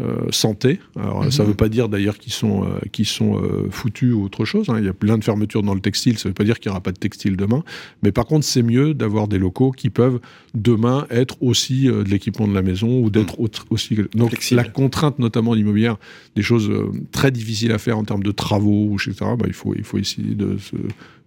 euh, 0.00 0.26
santé. 0.30 0.80
Alors, 0.98 1.30
ça 1.30 1.42
ne 1.42 1.46
mhm. 1.46 1.50
veut 1.50 1.56
pas 1.56 1.68
dire 1.68 1.90
d'ailleurs 1.90 2.16
qu'ils 2.16 2.32
sont, 2.32 2.64
euh, 2.64 3.04
sont 3.04 3.36
euh, 3.36 3.68
foutus 3.70 4.14
ou 4.14 4.24
autre 4.24 4.46
chose. 4.46 4.70
Hein. 4.70 4.76
Il 4.78 4.86
y 4.86 4.88
a 4.88 4.94
plein 4.94 5.18
de 5.18 5.24
fermetures 5.24 5.62
dans 5.62 5.74
le 5.74 5.80
textile. 5.80 6.16
Ça 6.16 6.28
ne 6.28 6.30
veut 6.30 6.34
pas 6.34 6.44
dire 6.44 6.60
qu'il 6.60 6.70
n'y 6.70 6.72
aura 6.72 6.80
pas 6.80 6.92
de 6.92 6.98
textile 6.98 7.36
demain. 7.36 7.62
Mais 8.02 8.10
par 8.10 8.24
contre, 8.24 8.46
c'est 8.46 8.62
mieux 8.62 8.94
d'avoir 8.94 9.28
des 9.28 9.38
locaux 9.38 9.70
qui 9.70 9.90
peuvent 9.90 10.18
demain 10.54 11.06
être 11.10 11.36
aussi 11.42 11.84
de 11.84 12.04
l'équipement 12.04 12.48
de 12.48 12.54
la 12.54 12.62
maison 12.62 13.02
ou 13.02 13.10
d'être 13.10 13.38
mhm. 13.38 13.48
aussi. 13.68 13.98
Donc 14.14 14.32
la 14.50 14.64
contrainte, 14.64 15.18
notamment 15.18 15.52
l'immobilière, 15.52 15.96
des 16.36 16.42
choses 16.42 16.70
très 17.10 17.30
difficiles 17.30 17.72
à 17.72 17.78
faire 17.78 17.98
en 17.98 18.04
termes 18.04 18.22
de 18.22 18.32
travaux, 18.32 18.96
etc. 18.96 19.32
Bah, 19.38 19.44
il 19.46 19.52
faut 19.52 19.74
il 19.74 19.84
faut 19.84 19.98
essayer 19.98 20.34
de 20.34 20.56
se 20.56 20.76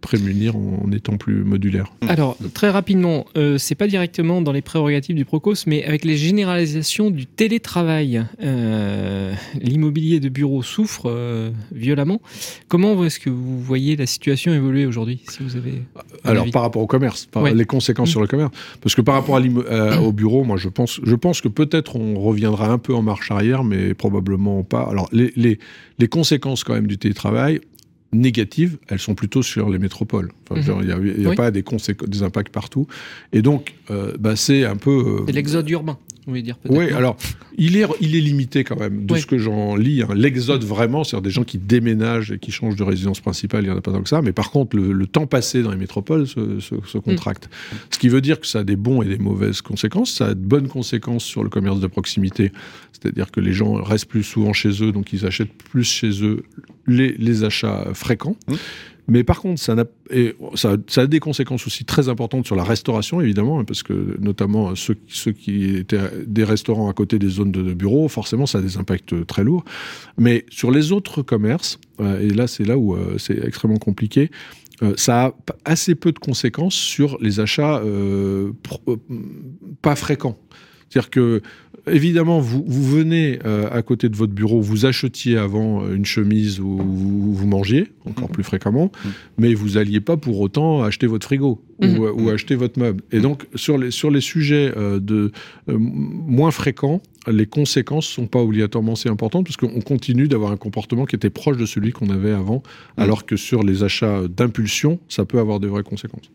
prémunir 0.05 0.55
en, 0.55 0.89
étant 0.91 1.17
plus 1.17 1.43
modulaire. 1.43 1.91
Alors 2.07 2.37
très 2.53 2.69
rapidement, 2.69 3.25
c'est 3.57 3.75
pas 3.75 3.87
directement 3.87 4.41
dans 4.41 4.51
les 4.51 4.61
prérogatives 4.61 5.15
du 5.15 5.25
Procos, 5.25 5.65
mais 5.67 5.83
avec 5.83 6.05
les 6.05 6.15
généralisations 6.15 7.11
du 7.11 7.25
télétravail. 7.25 8.23
Euh, 8.43 9.33
l'immobilier 9.59 10.19
de 10.19 10.29
bureau 10.29 10.63
souffre 10.63 11.05
euh, 11.07 11.51
violemment. 11.71 12.21
Comment 12.67 13.03
est-ce 13.03 13.19
que 13.19 13.29
vous 13.29 13.59
voyez 13.59 13.95
la 13.95 14.05
situation 14.05 14.53
évoluer 14.53 14.85
aujourd'hui 14.85 15.21
si 15.29 15.43
vous 15.43 15.55
avez 15.55 15.81
Alors 16.23 16.49
par 16.51 16.61
rapport 16.61 16.81
au 16.81 16.87
commerce, 16.87 17.27
les 17.53 17.65
conséquences 17.65 18.09
sur 18.09 18.21
le 18.21 18.27
commerce, 18.27 18.51
parce 18.81 18.95
que 18.95 19.01
par 19.01 19.15
rapport 19.15 19.37
à 19.37 20.01
au 20.01 20.11
bureau, 20.11 20.43
moi 20.43 20.57
je 20.57 20.69
pense, 20.69 20.99
je 21.03 21.15
pense 21.15 21.41
que 21.41 21.47
peut-être 21.47 21.95
on 21.95 22.19
reviendra 22.19 22.69
un 22.69 22.77
peu 22.77 22.93
en 22.93 23.01
marche 23.01 23.31
arrière, 23.31 23.63
mais 23.63 23.93
probablement 23.93 24.63
pas. 24.63 24.87
Alors 24.89 25.09
les, 25.11 25.31
les, 25.35 25.59
les 25.99 26.07
conséquences 26.07 26.63
quand 26.63 26.73
même 26.73 26.87
du 26.87 26.97
télétravail, 26.97 27.61
négatives, 28.13 28.77
elles 28.87 28.99
sont 28.99 29.15
plutôt 29.15 29.43
sur 29.43 29.69
les 29.69 29.79
métropoles. 29.79 30.31
Mhm. 30.51 30.63
Il 30.81 31.19
n'y 31.19 31.25
a, 31.25 31.35
pas 31.35 31.51
des, 31.51 31.63
des 32.07 32.23
impacts 32.23 32.51
partout. 32.51 32.87
Et 33.33 33.41
donc, 33.41 33.75
euh, 33.91 34.13
bah, 34.19 34.35
c'est 34.35 34.65
un 34.65 34.77
peu... 34.77 35.23
c'est 35.25 35.33
l'exode 35.33 35.69
urbain. 35.69 35.97
Oui, 36.27 36.41
dire 36.41 36.57
Oui, 36.69 36.89
alors 36.91 37.17
il 37.57 37.77
est, 37.77 37.85
il 38.01 38.15
est 38.15 38.21
limité 38.21 38.63
quand 38.63 38.79
même, 38.79 39.05
de 39.05 39.15
ce 39.15 39.25
que 39.25 39.37
j'en 39.37 39.75
lis. 39.75 40.01
Hein. 40.01 40.09
L'exode 40.15 40.63
vraiment, 40.63 41.03
c'est-à-dire 41.03 41.21
des 41.21 41.29
gens 41.29 41.43
qui 41.43 41.57
déménagent 41.57 42.31
et 42.31 42.39
qui 42.39 42.51
changent 42.51 42.75
de 42.75 42.83
résidence 42.83 43.19
principale, 43.19 43.63
il 43.63 43.67
n'y 43.67 43.73
en 43.73 43.77
a 43.77 43.81
pas 43.81 43.91
tant 43.91 44.01
que 44.01 44.09
ça. 44.09 44.21
Mais 44.21 44.33
par 44.33 44.51
contre, 44.51 44.75
le, 44.77 45.05
temps 45.05 45.27
passé 45.27 45.61
dans 45.61 45.71
les 45.71 45.77
métropoles 45.77 46.27
se, 46.27 46.59
se, 46.59 46.97
contracte. 46.97 47.45
Mm. 47.45 47.75
Ce 47.91 47.99
qui 47.99 48.09
veut 48.09 48.21
dire 48.21 48.39
que 48.39 48.47
ça 48.47 48.59
a 48.59 48.63
des 48.63 48.75
bons 48.75 49.03
et 49.03 49.05
des 49.05 49.19
mauvaises 49.19 49.61
conséquences. 49.61 50.11
Ça 50.11 50.27
a 50.27 50.33
de 50.33 50.39
bonnes 50.39 50.67
conséquences 50.67 51.23
sur 51.23 51.43
le 51.43 51.49
commerce 51.49 51.79
de 51.79 51.87
proximité, 51.87 52.51
c'est-à-dire 52.91 53.29
que 53.31 53.39
les 53.39 53.53
gens 53.53 53.73
restent 53.75 54.07
plus 54.07 54.23
souvent 54.23 54.53
chez 54.53 54.83
eux, 54.83 54.91
donc 54.91 55.13
ils 55.13 55.25
achètent 55.25 55.53
plus 55.53 55.83
chez 55.83 56.23
eux 56.23 56.43
les, 56.87 57.13
les 57.17 57.43
achats 57.43 57.89
fréquents. 57.93 58.35
Mm. 58.47 58.55
Mais 59.07 59.23
par 59.23 59.41
contre, 59.41 59.61
ça, 59.61 59.73
a, 59.73 61.07
des 61.07 61.19
conséquences 61.19 61.67
aussi 61.67 61.85
très 61.85 62.09
importantes 62.09 62.45
sur 62.45 62.55
la 62.55 62.63
restauration, 62.63 63.21
évidemment, 63.21 63.63
parce 63.63 63.83
que 63.83 64.17
notamment 64.19 64.75
ceux, 64.75 64.97
ceux 65.07 65.31
qui 65.31 65.75
étaient 65.75 65.99
des 66.25 66.43
restaurants 66.43 66.89
à 66.89 66.93
côté 66.93 67.19
des 67.19 67.29
zones 67.29 67.51
de, 67.51 67.73
bureaux, 67.73 68.07
forcément, 68.07 68.45
ça 68.45 68.59
a 68.59 68.61
des 68.61 68.77
impacts 68.77 69.25
très 69.27 69.43
lourds. 69.43 69.63
Mais 70.17 70.45
sur 70.49 70.71
les 70.71 70.91
autres 70.91 71.21
commerces, 71.21 71.79
euh, 71.99 72.19
et 72.19 72.29
là, 72.29 72.47
c'est 72.47 72.65
là 72.65 72.77
où 72.77 72.95
euh, 72.95 73.17
c'est 73.17 73.43
extrêmement 73.45 73.77
compliqué, 73.77 74.31
euh, 74.81 74.93
ça 74.97 75.25
a 75.25 75.35
assez 75.63 75.95
peu 75.95 76.11
de 76.11 76.19
conséquences 76.19 76.75
sur 76.75 77.17
les 77.21 77.39
achats 77.39 77.81
pas 79.81 79.95
fréquents. 79.95 80.37
C'est-à-dire 80.89 81.09
que 81.09 81.41
évidemment, 81.87 82.39
vous, 82.39 82.63
vous 82.65 82.83
venez 82.83 83.39
euh, 83.45 83.67
à 83.71 83.81
côté 83.81 84.09
de 84.09 84.15
votre 84.15 84.33
bureau, 84.33 84.61
vous 84.61 84.85
achetiez 84.85 85.37
avant 85.37 85.83
euh, 85.83 85.95
une 85.95 86.05
chemise 86.05 86.59
ou 86.59 86.77
vous, 86.77 87.33
vous 87.33 87.47
mangiez, 87.47 87.91
encore 88.05 88.29
mhm. 88.29 88.33
plus 88.33 88.43
fréquemment, 88.43 88.91
mhm. 89.03 89.11
mais 89.37 89.53
vous 89.53 89.71
n'alliez 89.71 90.01
pas 90.01 90.17
pour 90.17 90.39
autant 90.39 90.83
acheter 90.83 91.07
votre 91.07 91.25
frigo 91.25 91.61
ou, 91.81 91.85
mhm. 91.85 92.27
euh, 92.27 92.33
acheter 92.33 92.55
votre 92.55 92.79
meuble. 92.79 93.03
Et 93.11 93.19
donc, 93.19 93.47
sur 93.55 93.77
les, 93.77 93.91
sur 93.91 94.11
les 94.11 94.21
sujets 94.21 94.73
de, 94.75 95.31
moins 95.67 96.51
fréquents, 96.51 97.01
les 97.27 97.45
conséquences 97.45 98.07
sont 98.07 98.27
pas 98.27 98.39
obligatoirement 98.39 98.95
si 98.95 99.09
importantes, 99.09 99.45
parce 99.45 99.57
qu'on 99.57 99.81
continue 99.81 100.27
d'avoir 100.27 100.51
un 100.51 100.57
comportement 100.57 101.05
qui 101.05 101.15
était 101.15 101.29
proche 101.29 101.57
de 101.57 101.65
celui 101.65 101.91
qu'on 101.91 102.09
avait 102.09 102.31
avant, 102.31 102.63
alors 102.97 103.25
que 103.25 103.35
sur 103.35 103.63
les 103.63 103.83
achats 103.83 104.27
d'impulsion, 104.27 104.99
ça 105.09 105.25
peut 105.25 105.39
avoir 105.39 105.59
de 105.59 105.67
vraies 105.67 105.83
conséquences. 105.83 106.29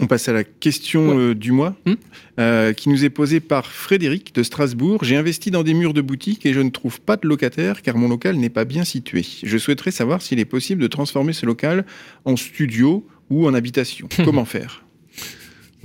On 0.00 0.06
passe 0.06 0.28
à 0.28 0.32
la 0.32 0.42
question 0.44 1.18
euh, 1.18 1.34
du 1.34 1.52
mois, 1.52 1.76
hmm 1.86 1.94
euh, 2.40 2.72
qui 2.72 2.88
nous 2.88 3.04
est 3.04 3.10
posée 3.10 3.38
par 3.38 3.64
Frédéric 3.70 4.34
de 4.34 4.42
Strasbourg. 4.42 5.04
J'ai 5.04 5.16
investi 5.16 5.52
dans 5.52 5.62
des 5.62 5.72
murs 5.72 5.94
de 5.94 6.00
boutique 6.00 6.44
et 6.46 6.52
je 6.52 6.58
ne 6.58 6.70
trouve 6.70 7.00
pas 7.00 7.16
de 7.16 7.28
locataire 7.28 7.80
car 7.80 7.96
mon 7.96 8.08
local 8.08 8.34
n'est 8.34 8.50
pas 8.50 8.64
bien 8.64 8.84
situé. 8.84 9.24
Je 9.44 9.56
souhaiterais 9.56 9.92
savoir 9.92 10.20
s'il 10.20 10.40
est 10.40 10.44
possible 10.44 10.82
de 10.82 10.88
transformer 10.88 11.32
ce 11.32 11.46
local 11.46 11.86
en 12.24 12.34
studio 12.34 13.06
ou 13.30 13.46
en 13.46 13.54
habitation. 13.54 14.08
Comment 14.24 14.44
faire? 14.44 14.83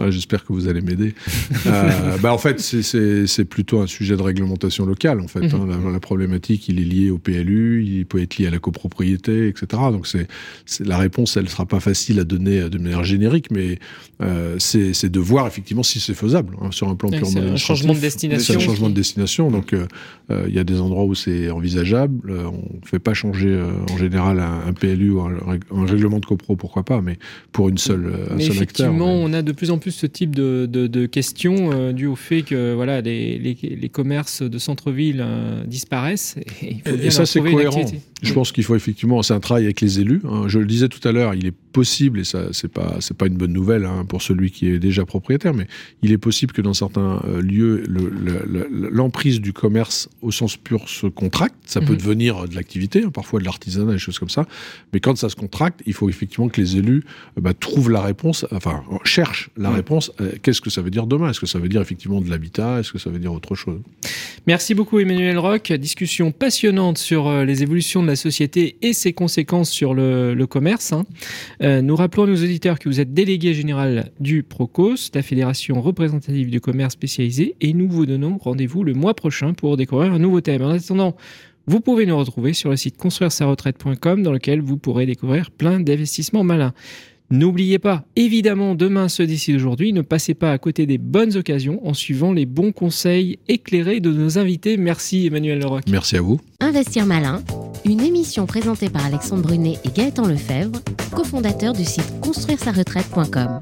J'espère 0.10 0.46
que 0.46 0.54
vous 0.54 0.68
allez 0.68 0.82
m'aider. 0.82 1.14
euh, 1.66 2.18
bah 2.22 2.34
en 2.34 2.38
fait, 2.38 2.60
c'est 2.60 3.46
plutôt 3.46 3.80
un 3.82 3.88
sujet 3.88 4.16
de 4.16 4.22
réglementation 4.22 4.86
locale. 4.86 5.20
En 5.20 5.28
fait, 5.28 5.54
hein. 5.54 5.66
mhm. 5.66 5.94
la, 5.94 6.00
problématique, 6.00 6.68
il 6.70 6.80
est 6.80 6.86
lié 6.86 7.10
au 7.10 7.18
PLU, 7.18 7.84
il 7.84 8.06
peut 8.06 8.22
être 8.22 8.38
lié 8.38 8.48
à 8.48 8.52
la 8.52 8.60
copropriété, 8.60 9.48
etc. 9.48 9.68
Donc, 9.92 10.08
c'est 10.08 10.28
la 10.80 10.98
réponse, 10.98 11.38
elle 11.38 11.50
sera 11.50 11.66
pas 11.66 11.80
facile 11.80 12.20
à 12.20 12.24
donner 12.24 12.70
de 12.70 12.78
manière 12.78 13.04
générique, 13.04 13.52
mais 13.52 13.80
euh, 14.22 14.56
c'est 14.60 15.10
de 15.10 15.20
voir 15.20 15.48
effectivement 15.48 15.84
si 15.84 16.00
c'est 16.00 16.14
faisable 16.14 16.56
hein, 16.62 16.72
sur 16.72 16.90
un 16.90 16.96
plan 16.96 17.10
purement 17.10 17.26
C'est 17.26 17.40
un 17.40 17.56
changement 17.56 17.94
de 17.94 18.00
destination. 18.00 18.54
C'est 18.54 18.62
un 18.62 18.66
changement 18.66 18.90
de 18.90 18.94
destination. 18.94 19.50
Donc, 19.50 19.74
euh, 19.74 19.88
euh, 20.30 20.46
il 20.48 20.54
y 20.54 20.60
a 20.60 20.64
des 20.64 20.82
endroits 20.82 21.06
où 21.06 21.16
c'est 21.16 21.50
envisageable. 21.50 22.32
on 22.32 22.52
ne 22.52 22.86
fait 22.86 23.00
pas 23.00 23.14
changer 23.14 23.60
en 23.92 23.98
général 23.98 24.40
un, 24.40 24.74
PLU 24.74 25.12
ou 25.12 25.22
un, 25.22 25.86
règlement 25.86 26.20
de 26.20 26.26
copro, 26.26 26.56
pourquoi 26.56 26.84
pas, 26.84 27.02
mais 27.02 27.18
pour 27.52 27.70
une 27.70 27.78
seule, 27.78 28.08
un 28.08 28.40
seul 28.40 28.52
acteur. 28.52 28.56
Effectivement, 28.56 29.14
on 29.14 29.34
a 29.34 29.42
de 29.42 29.52
plus 29.52 29.72
en 29.72 29.78
plus 29.78 29.88
ce 29.91 30.06
type 30.06 30.36
de, 30.36 30.65
de, 30.65 31.06
questions 31.06 31.71
euh, 31.71 31.91
dû 31.91 32.06
au 32.06 32.15
fait 32.15 32.41
que 32.41 32.73
voilà, 32.73 33.02
les, 33.02 33.38
les, 33.38 33.89
commerces 33.89 34.41
de 34.41 34.58
centre-ville 34.58 35.21
euh, 35.21 35.63
disparaissent. 35.65 36.36
Et, 36.62 37.10
ça, 37.10 37.25
c'est 37.25 37.41
cohérent. 37.41 37.86
Je 38.21 38.34
pense 38.34 38.52
qu'il 38.52 38.63
faut 38.63 38.75
effectivement, 38.75 39.21
c'est 39.23 39.34
un 39.34 39.39
travail 39.39 39.65
avec 39.65 39.82
les 39.82 39.99
élus. 39.99 40.21
Hein. 40.25 40.43
Je 40.47 40.60
le 40.60 40.65
disais 40.65 40.89
tout 40.89 41.06
à 41.08 41.12
l'heure, 41.12 41.36
il 41.36 41.47
est 41.47 41.54
possible, 41.72 42.20
et 42.20 42.24
ça 42.24 42.48
c'est 42.52 42.72
pas 42.72 42.98
c'est 43.00 43.16
pas 43.16 43.28
une 43.28 43.38
bonne 43.38 43.54
nouvelle 43.54 43.86
hein, 43.86 44.06
pour 44.08 44.22
celui 44.22 44.52
qui 44.52 44.68
est 44.68 44.80
déjà 44.80 45.06
propriétaire, 45.06 45.54
mais 45.54 45.68
il 46.02 46.12
est 46.12 46.18
possible 46.18 46.54
que 46.54 46.62
dans 46.62 46.74
certains 46.74 47.22
euh, 47.26 47.42
lieux 47.42 47.84
l'emprise 48.92 49.40
du 49.42 49.54
commerce 49.54 50.10
au 50.22 50.32
sens 50.32 50.58
pur 50.58 50.90
se 50.90 51.08
contracte. 51.08 51.56
Ça 51.66 51.82
peut 51.82 51.94
mhm. 51.94 51.98
devenir 51.98 52.48
de 52.48 52.56
l'activité, 52.56 53.04
hein, 53.04 53.12
parfois 53.12 53.40
de 53.40 53.46
l'artisanat, 53.46 53.94
des 53.94 54.00
choses 54.00 54.20
comme 54.20 54.30
ça. 54.30 54.48
Mais 54.94 55.00
quand 55.00 55.18
ça 55.18 55.30
se 55.30 55.36
contracte, 55.36 55.82
il 55.86 55.94
faut 55.94 56.10
effectivement 56.10 56.50
que 56.50 56.60
les 56.60 56.78
élus 56.78 57.04
euh, 57.38 57.42
bah, 57.42 57.54
trouvent 57.54 57.92
la 57.92 58.02
réponse, 58.02 58.46
enfin 58.52 58.84
cherchent 59.04 59.50
la 59.58 59.72
réponse. 59.72 60.12
Euh, 60.22 60.32
qu'est-ce 60.42 60.62
que 60.62 60.70
ça 60.70 60.82
veut 60.82 60.92
dire 60.92 61.08
demain? 61.08 61.30
Est-ce 61.30 61.40
que 61.40 61.46
ça 61.46 61.60
veut 61.60 61.70
dire 61.70 61.82
effectivement 61.82 62.22
de 62.22 62.30
l'habitat? 62.30 62.80
Est-ce 62.80 62.92
que 62.92 63.00
ça 63.00 63.10
veut 63.10 63.20
dire 63.20 63.34
autre 63.34 63.56
chose? 63.56 63.80
Merci 64.48 64.74
beaucoup 64.74 65.00
Emmanuel 65.00 65.38
Roch. 65.38 65.72
Discussion 65.74 66.32
passionnante 66.32 66.98
sur 66.98 67.32
les 67.46 67.64
évolutions 67.64 68.02
de 68.02 68.08
la 68.08 68.16
société 68.16 68.78
et 68.82 68.94
ses 68.94 69.14
conséquences 69.14 69.70
sur 69.70 69.94
le, 69.94 70.46
commerce. 70.50 70.94
Hein. 70.94 71.06
Euh, 71.62 71.82
nous 71.82 71.95
rappelons 71.95 72.24
à 72.24 72.28
nos 72.28 72.36
auditeurs 72.36 72.80
que 72.80 72.88
vous 72.88 73.00
êtes 73.00 73.13
délégué 73.13 73.54
général 73.54 74.12
du 74.19 74.43
Procos, 74.43 75.12
la 75.13 75.22
fédération 75.22 75.82
représentative 75.82 76.50
du 76.50 76.62
commerce 76.62 76.93
spécialisé, 76.93 77.56
et 77.60 77.74
nous 77.74 77.89
vous 77.89 78.06
donnons 78.06 78.38
rendez-vous 78.38 78.84
le 78.84 78.93
mois 78.93 79.13
prochain 79.13 79.54
pour 79.54 79.76
découvrir 79.76 80.13
un 80.13 80.19
nouveau 80.19 80.39
thème. 80.39 80.62
En 80.62 80.69
attendant, 80.69 81.17
vous 81.67 81.82
pouvez 81.82 82.06
nous 82.06 82.17
retrouver 82.17 82.54
sur 82.54 82.69
le 82.69 82.78
site 82.78 82.98
construire-sa-retraite.com 82.98 84.24
dans 84.24 84.32
lequel 84.32 84.62
vous 84.62 84.78
pourrez 84.78 85.06
découvrir 85.06 85.52
plein 85.52 85.80
d'investissements 85.80 86.43
malins. 86.43 86.74
N'oubliez 87.32 87.78
pas, 87.78 88.04
évidemment, 88.15 88.74
demain 88.74 89.08
se 89.08 89.22
décide 89.22 89.56
aujourd'hui, 89.56 89.94
ne 89.94 90.02
passez 90.02 90.34
pas 90.34 90.52
à 90.52 90.58
côté 90.58 90.88
des 90.88 90.98
bonnes 90.98 91.38
occasions 91.38 91.80
en 91.88 91.94
suivant 91.94 92.34
les 92.34 92.48
bons 92.48 92.72
conseils 92.72 93.38
éclairés 93.48 94.00
de 94.00 94.12
nos 94.12 94.39
invités. 94.39 94.78
Merci 94.78 95.28
Emmanuel 95.28 95.60
Leroy. 95.60 95.82
Merci 95.88 96.18
à 96.18 96.22
vous. 96.22 96.39
Investir 96.60 97.06
malin, 97.06 97.44
une 97.86 98.02
émission 98.02 98.48
présentée 98.48 98.89
par 98.89 99.06
Alexandre 99.06 99.44
Brunet 99.44 99.78
et 99.86 99.89
Gaëtan 99.89 100.28
Lefebvre, 100.28 100.82
cofondateurs 101.15 101.74
du 101.74 101.86
site 101.86 102.20
construire-sa-retraite.com. 102.22 103.62